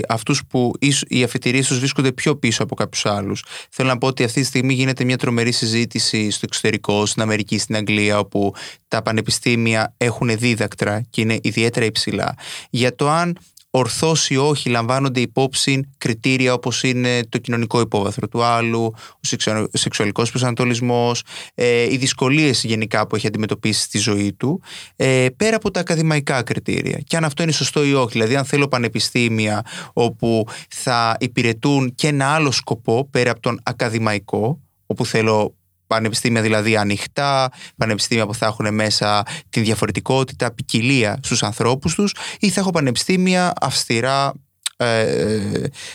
αυτούς 0.08 0.42
που 0.48 0.72
ίσ- 0.78 1.04
οι 1.08 1.22
αφετηρίες 1.22 1.66
τους 1.66 1.78
βρίσκονται 1.78 2.12
πιο 2.12 2.36
πίσω 2.36 2.62
από 2.62 2.74
κάποιους 2.74 3.06
άλλους. 3.06 3.44
Θέλω 3.70 3.88
να 3.88 3.98
πω 3.98 4.06
ότι 4.06 4.24
αυτή 4.24 4.40
τη 4.40 4.46
στιγμή 4.46 4.74
γίνεται 4.74 5.04
μια 5.04 5.18
τρομερή 5.18 5.52
συζήτηση 5.52 6.30
στο 6.30 6.40
εξωτερικό, 6.44 7.06
στην 7.06 7.22
Αμερική, 7.22 7.58
στην 7.58 7.76
Αγγλία, 7.76 8.18
όπου 8.18 8.54
τα 8.88 9.02
πανεπιστήμια 9.02 9.94
έχουν 9.96 10.38
δίδακτρα 10.38 11.02
και 11.10 11.20
είναι 11.20 11.38
ιδιαίτερα 11.42 11.86
υψηλά. 11.86 12.34
Για 12.70 12.94
το 12.94 13.10
αν 13.10 13.38
ορθώς 13.74 14.30
ή 14.30 14.36
όχι 14.36 14.68
λαμβάνονται 14.68 15.20
υπόψη 15.20 15.88
κριτήρια 15.98 16.52
όπως 16.52 16.82
είναι 16.82 17.20
το 17.28 17.38
κοινωνικό 17.38 17.80
υπόβαθρο 17.80 18.28
του 18.28 18.42
άλλου, 18.42 18.84
ο 18.84 19.20
σεξουα- 19.20 19.68
σεξουαλικός 19.72 20.30
προσανατολισμός, 20.30 21.22
ε, 21.54 21.92
οι 21.92 21.96
δυσκολίες 21.96 22.64
γενικά 22.64 23.06
που 23.06 23.16
έχει 23.16 23.26
αντιμετωπίσει 23.26 23.82
στη 23.82 23.98
ζωή 23.98 24.32
του, 24.32 24.62
ε, 24.96 25.26
πέρα 25.36 25.56
από 25.56 25.70
τα 25.70 25.80
ακαδημαϊκά 25.80 26.42
κριτήρια. 26.42 26.98
Και 27.06 27.16
αν 27.16 27.24
αυτό 27.24 27.42
είναι 27.42 27.52
σωστό 27.52 27.84
ή 27.84 27.94
όχι. 27.94 28.12
Δηλαδή 28.12 28.36
αν 28.36 28.44
θέλω 28.44 28.68
πανεπιστήμια 28.68 29.64
όπου 29.92 30.46
θα 30.68 31.16
υπηρετούν 31.20 31.94
και 31.94 32.08
ένα 32.08 32.26
άλλο 32.26 32.50
σκοπό 32.50 33.08
πέρα 33.10 33.30
από 33.30 33.40
τον 33.40 33.60
ακαδημαϊκό, 33.62 34.60
όπου 34.86 35.06
θέλω 35.06 35.54
πανεπιστήμια 35.94 36.42
δηλαδή 36.42 36.76
ανοιχτά, 36.76 37.52
πανεπιστήμια 37.76 38.26
που 38.26 38.34
θα 38.34 38.46
έχουν 38.46 38.74
μέσα 38.74 39.22
την 39.50 39.64
διαφορετικότητα, 39.64 40.52
ποικιλία 40.52 41.18
στους 41.22 41.42
ανθρώπους 41.42 41.94
τους 41.94 42.14
ή 42.40 42.48
θα 42.50 42.60
έχω 42.60 42.70
πανεπιστήμια 42.70 43.52
αυστηρά 43.60 44.32
ε, 44.76 45.00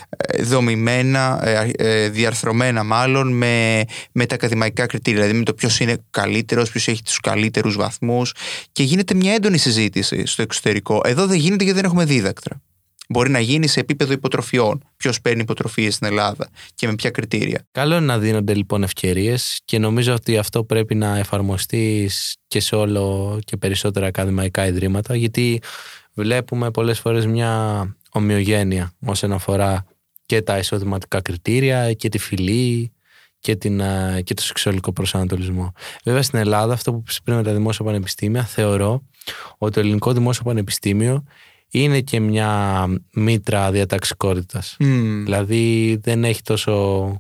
ε, 0.10 0.44
δομημένα, 0.44 1.40
ε, 1.44 1.72
ε, 1.78 2.10
διαρθρωμένα 2.10 2.84
μάλλον 2.84 3.34
με, 3.34 3.84
με 4.12 4.26
τα 4.26 4.36
ακαδημαϊκά 4.36 4.86
κριτήρια, 4.86 5.22
δηλαδή 5.22 5.38
με 5.40 5.46
το 5.46 5.54
ποιος 5.54 5.80
είναι 5.80 5.98
καλύτερος, 6.10 6.70
ποιος 6.70 6.88
έχει 6.88 7.04
τους 7.04 7.20
καλύτερους 7.20 7.76
βαθμούς 7.76 8.34
και 8.72 8.84
γίνεται 8.84 9.14
μια 9.14 9.34
έντονη 9.34 9.58
συζήτηση 9.58 10.26
στο 10.26 10.42
εξωτερικό. 10.42 11.02
Εδώ 11.04 11.26
δεν 11.26 11.38
γίνεται 11.38 11.64
γιατί 11.64 11.80
δεν 11.80 11.90
έχουμε 11.90 12.06
δίδακτρα. 12.06 12.62
Μπορεί 13.08 13.30
να 13.30 13.40
γίνει 13.40 13.68
σε 13.68 13.80
επίπεδο 13.80 14.14
υποτροφιών. 14.14 14.84
Ποιος 14.98 15.22
παίρνει 15.22 15.42
υποτροφίες 15.42 15.94
στην 15.94 16.08
Ελλάδα 16.08 16.50
και 16.76 16.88
με 16.88 16.96
ποια 16.96 17.10
κριτήρια. 17.10 17.68
Καλό 17.72 17.96
είναι 17.96 18.06
να 18.06 18.20
δίνονται 18.20 18.54
λοιπόν 18.54 18.84
ευκαιρίες 18.84 19.62
και 19.66 19.80
νομίζω 19.80 20.14
ότι 20.14 20.38
αυτό 20.38 20.64
πρέπει 20.64 20.96
να 20.96 21.18
εφαρμοστεί 21.18 22.10
και 22.48 22.60
σε 22.60 22.76
όλο 22.76 23.40
και 23.46 23.58
περισσότερα 23.58 24.08
ακαδημαϊκά 24.08 24.68
ιδρύματα 24.68 25.16
γιατί 25.16 25.62
βλέπουμε 26.14 26.72
πολλές 26.72 27.00
φορές 27.00 27.26
μια 27.26 27.82
ομοιογένεια 28.12 28.94
όσον 29.06 29.32
αφορά 29.34 29.86
και 30.26 30.42
τα 30.42 30.58
εισοδηματικά 30.58 31.22
κριτήρια 31.22 31.94
και 31.94 32.10
τη 32.10 32.18
φυλή 32.18 32.92
και, 33.40 33.56
την, 33.56 33.82
α, 33.82 34.22
και 34.22 34.34
το 34.34 34.42
σεξουαλικό 34.42 34.94
προσανατολισμό. 34.94 35.72
Βέβαια 36.04 36.22
στην 36.22 36.40
Ελλάδα 36.40 36.74
αυτό 36.74 36.92
που 36.92 36.98
είπες 36.98 37.22
πριν 37.24 37.38
με 37.38 37.44
τα 37.44 37.54
δημόσια 37.54 37.86
πανεπιστήμια 37.86 38.44
θεωρώ 38.44 39.04
ότι 39.58 39.74
το 39.74 39.80
ελληνικό 39.80 40.14
δημόσιο 40.14 40.44
πανεπιστήμιο 40.44 41.24
είναι 41.72 42.02
και 42.02 42.20
μια 42.20 42.86
μήτρα 43.14 43.72
διαταξικότητας. 43.72 44.76
Δηλαδή 45.24 45.98
δεν 46.02 46.24
έχει 46.24 46.42
τόσο 46.42 47.18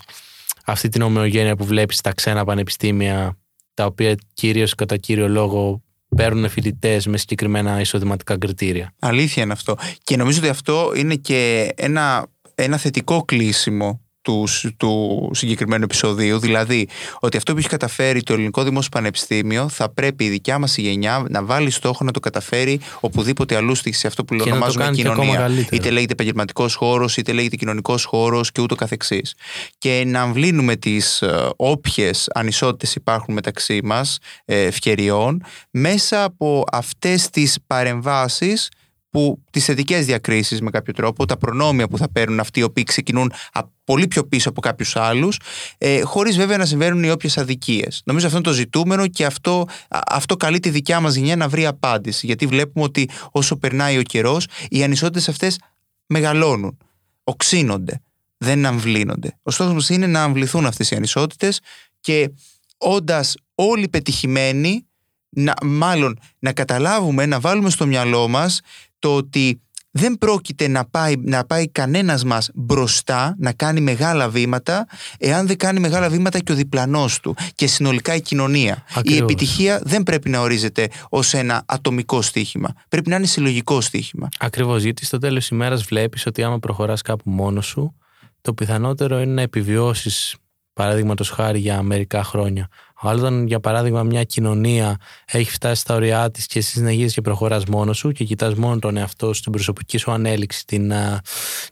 αυτή 0.65 0.89
την 0.89 1.01
ομοιογένεια 1.01 1.55
που 1.55 1.65
βλέπεις 1.65 1.97
στα 1.97 2.13
ξένα 2.13 2.45
πανεπιστήμια 2.45 3.37
τα 3.73 3.85
οποία 3.85 4.15
κυρίως 4.33 4.75
κατά 4.75 4.97
κύριο 4.97 5.27
λόγο 5.27 5.81
παίρνουν 6.15 6.49
φοιτητές 6.49 7.07
με 7.07 7.17
συγκεκριμένα 7.17 7.79
εισοδηματικά 7.79 8.37
κριτήρια. 8.37 8.93
Αλήθεια 8.99 9.43
είναι 9.43 9.53
αυτό. 9.53 9.77
Και 10.03 10.17
νομίζω 10.17 10.39
ότι 10.39 10.49
αυτό 10.49 10.91
είναι 10.95 11.15
και 11.15 11.71
ένα, 11.75 12.27
ένα 12.55 12.77
θετικό 12.77 13.23
κλείσιμο 13.23 14.01
του, 14.27 14.47
του 14.77 15.29
συγκεκριμένου 15.33 15.83
επεισοδίου. 15.83 16.39
Δηλαδή, 16.39 16.87
ότι 17.19 17.37
αυτό 17.37 17.51
που 17.53 17.57
έχει 17.59 17.67
καταφέρει 17.67 18.23
το 18.23 18.33
Ελληνικό 18.33 18.63
Δημόσιο 18.63 18.89
Πανεπιστήμιο 18.91 19.69
θα 19.69 19.89
πρέπει 19.89 20.23
η 20.23 20.29
δικιά 20.29 20.59
μας 20.59 20.77
γενιά 20.77 21.25
να 21.29 21.43
βάλει 21.43 21.69
στόχο 21.69 22.03
να 22.03 22.11
το 22.11 22.19
καταφέρει 22.19 22.79
οπουδήποτε 22.99 23.55
αλλού 23.55 23.75
σε 23.75 24.07
αυτό 24.07 24.25
που 24.25 24.35
Και 24.35 24.39
να 24.39 24.43
το 24.43 24.49
ονομάζουμε 24.49 24.83
κάνει 24.83 24.95
και 24.95 25.01
ακόμα 25.01 25.21
κοινωνία. 25.21 25.39
καλύτερα. 25.41 25.75
Είτε 25.75 25.89
λέγεται 25.89 26.13
επαγγελματικός 26.13 26.75
χώρος, 26.75 27.17
είτε 27.17 27.31
λέγεται 27.31 27.55
κοινωνικός 27.55 28.03
χώρος 28.03 28.51
και 28.51 28.61
ούτω 28.61 28.75
καθεξής. 28.75 29.35
Και 29.77 30.03
να 30.05 30.21
αμβλύνουμε 30.21 30.75
τις 30.75 31.23
όποιες 31.55 32.29
ανισότητες 32.33 32.95
υπάρχουν 32.95 33.33
μεταξύ 33.33 33.79
μας, 33.83 34.17
ευκαιριών, 34.45 35.43
μέσα 35.71 36.23
από 36.23 36.63
αυτές 36.71 37.29
τις 37.29 37.57
παρεμβάσεις 37.67 38.69
που 39.09 39.43
τις 39.51 39.65
θετικέ 39.65 39.97
διακρίσεις 39.97 40.61
με 40.61 40.69
κάποιο 40.69 40.93
τρόπο, 40.93 41.25
τα 41.25 41.37
προνόμια 41.37 41.87
που 41.87 41.97
θα 41.97 42.11
παίρνουν 42.11 42.39
αυτοί 42.39 42.59
οι 42.59 42.63
οποίοι 42.63 42.83
ξεκινούν 42.83 43.31
α- 43.51 43.61
πολύ 43.83 44.07
πιο 44.07 44.23
πίσω 44.27 44.49
από 44.49 44.61
κάποιους 44.61 44.95
άλλους, 44.95 45.39
ε, 45.77 46.01
χωρίς 46.01 46.37
βέβαια 46.37 46.57
να 46.57 46.65
συμβαίνουν 46.65 47.03
οι 47.03 47.09
όποιες 47.09 47.37
αδικίες. 47.37 48.01
Νομίζω 48.05 48.25
αυτό 48.25 48.37
είναι 48.37 48.47
το 48.47 48.53
ζητούμενο 48.53 49.07
και 49.07 49.25
αυτό, 49.25 49.65
α- 49.89 49.99
αυτό 50.09 50.35
καλεί 50.35 50.59
τη 50.59 50.69
δικιά 50.69 50.99
μας 50.99 51.15
γενιά 51.15 51.35
να 51.35 51.47
βρει 51.47 51.65
απάντηση. 51.65 52.25
Γιατί 52.25 52.45
βλέπουμε 52.45 52.85
ότι 52.85 53.09
όσο 53.31 53.57
περνάει 53.57 53.97
ο 53.97 54.01
καιρός, 54.01 54.47
οι 54.69 54.83
ανισότητες 54.83 55.29
αυτές 55.29 55.59
μεγαλώνουν, 56.05 56.77
οξύνονται, 57.23 58.01
δεν 58.37 58.65
αμβλύνονται. 58.65 59.37
Ο 59.43 59.51
στόχος 59.51 59.73
μας 59.73 59.89
είναι 59.89 60.07
να 60.07 60.23
αμβληθούν 60.23 60.65
αυτές 60.65 60.91
οι 60.91 60.95
ανισότητες 60.95 61.59
και 61.99 62.31
όντας 62.77 63.35
όλοι 63.55 63.89
πετυχημένοι, 63.89 64.85
να, 65.29 65.53
μάλλον 65.63 66.19
να 66.39 66.53
καταλάβουμε, 66.53 67.25
να 67.25 67.39
βάλουμε 67.39 67.69
στο 67.69 67.87
μυαλό 67.87 68.27
μας 68.27 68.61
το 68.99 69.15
ότι 69.15 69.61
δεν 69.97 70.17
πρόκειται 70.17 70.67
να 70.67 70.85
πάει, 70.85 71.13
να 71.17 71.45
πάει 71.45 71.69
κανένας 71.69 72.23
μας 72.23 72.49
μπροστά, 72.53 73.35
να 73.39 73.53
κάνει 73.53 73.81
μεγάλα 73.81 74.29
βήματα, 74.29 74.87
εάν 75.17 75.47
δεν 75.47 75.57
κάνει 75.57 75.79
μεγάλα 75.79 76.09
βήματα 76.09 76.39
και 76.39 76.51
ο 76.51 76.55
διπλανός 76.55 77.19
του 77.19 77.35
και 77.55 77.67
συνολικά 77.67 78.15
η 78.15 78.21
κοινωνία. 78.21 78.83
Η 78.87 78.93
Ακριβώς. 78.95 79.21
επιτυχία 79.21 79.81
δεν 79.83 80.03
πρέπει 80.03 80.29
να 80.29 80.39
ορίζεται 80.39 80.87
ως 81.09 81.33
ένα 81.33 81.63
ατομικό 81.65 82.21
στοίχημα. 82.21 82.73
Πρέπει 82.89 83.09
να 83.09 83.15
είναι 83.15 83.25
συλλογικό 83.25 83.81
στοίχημα. 83.81 84.27
Ακριβώς, 84.39 84.83
γιατί 84.83 85.05
στο 85.05 85.17
τέλος 85.17 85.39
της 85.39 85.49
ημέρας 85.49 85.83
βλέπεις 85.83 86.25
ότι 86.25 86.43
άμα 86.43 86.59
προχωράς 86.59 87.01
κάπου 87.01 87.29
μόνος 87.29 87.65
σου, 87.65 87.95
το 88.41 88.53
πιθανότερο 88.53 89.19
είναι 89.19 89.33
να 89.33 89.41
επιβιώσεις, 89.41 90.35
παραδείγματος 90.73 91.29
χάρη, 91.29 91.59
για 91.59 91.81
μερικά 91.81 92.23
χρόνια. 92.23 92.67
Αλλά 93.01 93.19
όταν, 93.19 93.47
για 93.47 93.59
παράδειγμα, 93.59 94.03
μια 94.03 94.23
κοινωνία 94.23 94.97
έχει 95.25 95.51
φτάσει 95.51 95.81
στα 95.81 95.95
ωριά 95.95 96.31
της 96.31 96.45
και 96.45 96.59
εσύ 96.59 96.71
συνεχίζεις 96.71 97.13
και 97.13 97.21
προχωράς 97.21 97.65
μόνος 97.65 97.97
σου 97.97 98.11
και 98.11 98.23
κοιτάς 98.23 98.53
μόνο 98.55 98.79
τον 98.79 98.97
εαυτό 98.97 99.33
σου, 99.33 99.41
την 99.41 99.51
προσωπική 99.51 99.97
σου 99.97 100.11
ανέλυξη, 100.11 100.65
την, 100.65 100.93
α, 100.93 101.21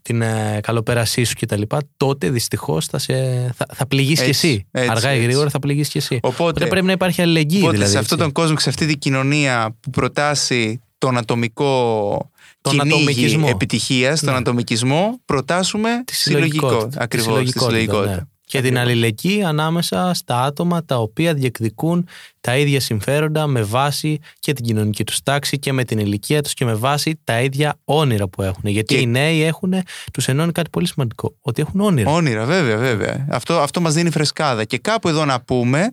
την 0.02 0.24
α, 0.24 0.60
καλοπέρασή 0.62 1.24
σου 1.24 1.34
κτλ., 1.40 1.62
τότε 1.98 2.30
δυστυχώς 2.30 2.86
θα, 2.86 2.98
σε- 2.98 3.52
θα, 3.56 3.66
θα 3.74 3.86
πληγείς 3.88 4.22
κι 4.22 4.30
Έτσι, 4.30 4.48
εσύ. 4.48 4.68
έτσι, 4.72 4.90
Αργά 4.92 5.10
ή 5.12 5.14
έτσι. 5.16 5.26
γρήγορα 5.26 5.50
θα 5.50 5.60
πληγείς 5.60 5.90
κι 5.90 5.98
εσύ. 5.98 6.20
Οπότε, 6.22 6.66
πρέπει 6.68 6.86
να 6.86 6.92
υπάρχει 6.92 7.22
αλληλεγγύη 7.22 7.60
οπότε 7.62 7.74
δηλαδή. 7.74 7.92
σε 7.92 7.98
αυτόν 7.98 8.18
έτσι. 8.18 8.32
τον 8.32 8.42
κόσμο 8.42 8.56
και 8.56 8.62
σε 8.62 8.70
αυτή 8.70 8.86
την 8.86 9.00
κοινωνία 9.00 9.76
που 9.80 9.90
προτάσει 9.90 10.80
τον 10.98 11.18
ατομικό 11.18 12.30
Τον 12.62 12.74
κυνήγι 12.74 12.94
ατομικισμό. 12.96 13.48
επιτυχίας, 13.50 14.20
τον 14.20 14.32
Ναι. 14.34 14.40
ατομικισμό, 14.40 15.20
προτάσουμε 15.26 15.90
Τη 16.06 16.16
συλλογικό. 16.16 16.56
συλλογικότητα. 16.68 17.02
Ακριβώς, 17.04 17.28
τη 17.28 17.32
συλλογικότητα, 17.34 17.70
συλλογικότητα. 17.70 18.16
ναι. 18.16 18.22
Και 18.56 18.62
την 18.62 18.78
αλληλεγγύη 18.78 19.44
ανάμεσα 19.44 20.12
στα 20.14 20.44
άτομα 20.44 20.86
τα 20.86 20.98
οποία 20.98 21.34
διεκδικούν 21.34 22.08
τα 22.42 22.58
ίδια 22.58 22.80
συμφέροντα 22.80 23.48
με 23.48 23.62
βάση 23.62 24.20
και 24.40 24.54
την 24.54 24.66
κοινωνική 24.66 25.04
τους 25.04 25.24
τάξη 25.24 25.60
και 25.60 25.74
με 25.74 25.84
την 25.84 26.00
ηλικία 26.00 26.42
τους 26.42 26.54
και 26.54 26.66
με 26.66 26.74
βάση 26.74 27.20
τα 27.24 27.42
ίδια 27.42 27.80
όνειρα 27.84 28.28
που 28.28 28.42
έχουν. 28.42 28.70
Γιατί 28.70 28.96
Και- 28.96 29.02
οι 29.02 29.06
νέοι 29.06 29.44
έχουν, 29.44 29.74
τους 30.14 30.28
ενώνει 30.28 30.52
κάτι 30.52 30.70
πολύ 30.70 30.88
σημαντικό, 30.88 31.36
ότι 31.42 31.62
έχουν 31.62 31.80
όνειρα. 31.80 32.12
Όνειρα, 32.12 32.46
βέβαια, 32.46 32.78
βέβαια. 32.78 33.26
Αυτό, 33.30 33.60
αυτό 33.60 33.82
μας 33.82 33.94
δίνει 33.94 34.10
φρεσκάδα. 34.10 34.64
Και 34.64 34.78
κάπου 34.78 35.08
εδώ 35.08 35.26
να 35.26 35.42
πούμε 35.42 35.90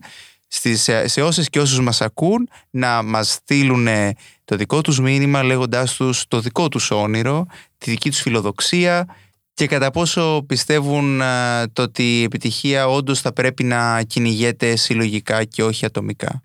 στις, 0.47 0.81
σε, 0.81 1.07
σε 1.07 1.21
όσες 1.21 1.49
και 1.49 1.59
όσους 1.59 1.79
μας 1.79 2.01
ακούν 2.01 2.49
να 2.69 3.03
μας 3.03 3.31
στείλουν 3.31 3.87
το 4.45 4.55
δικό 4.55 4.81
τους 4.81 4.99
μήνυμα 4.99 5.43
λέγοντάς 5.43 5.93
τους 5.95 6.27
το 6.27 6.39
δικό 6.39 6.67
τους 6.67 6.91
όνειρο, 6.91 7.45
τη 7.77 7.89
δική 7.89 8.09
τους 8.09 8.19
φιλοδοξία 8.21 9.07
και 9.53 9.67
κατά 9.67 9.91
πόσο 9.91 10.43
πιστεύουν 10.47 11.21
α, 11.21 11.63
το 11.73 11.81
ότι 11.81 12.19
η 12.19 12.23
επιτυχία 12.23 12.87
όντως 12.87 13.21
θα 13.21 13.33
πρέπει 13.33 13.63
να 13.63 14.03
κυνηγέται 14.03 14.75
συλλογικά 14.75 15.43
και 15.43 15.63
όχι 15.63 15.85
ατομικά; 15.85 16.42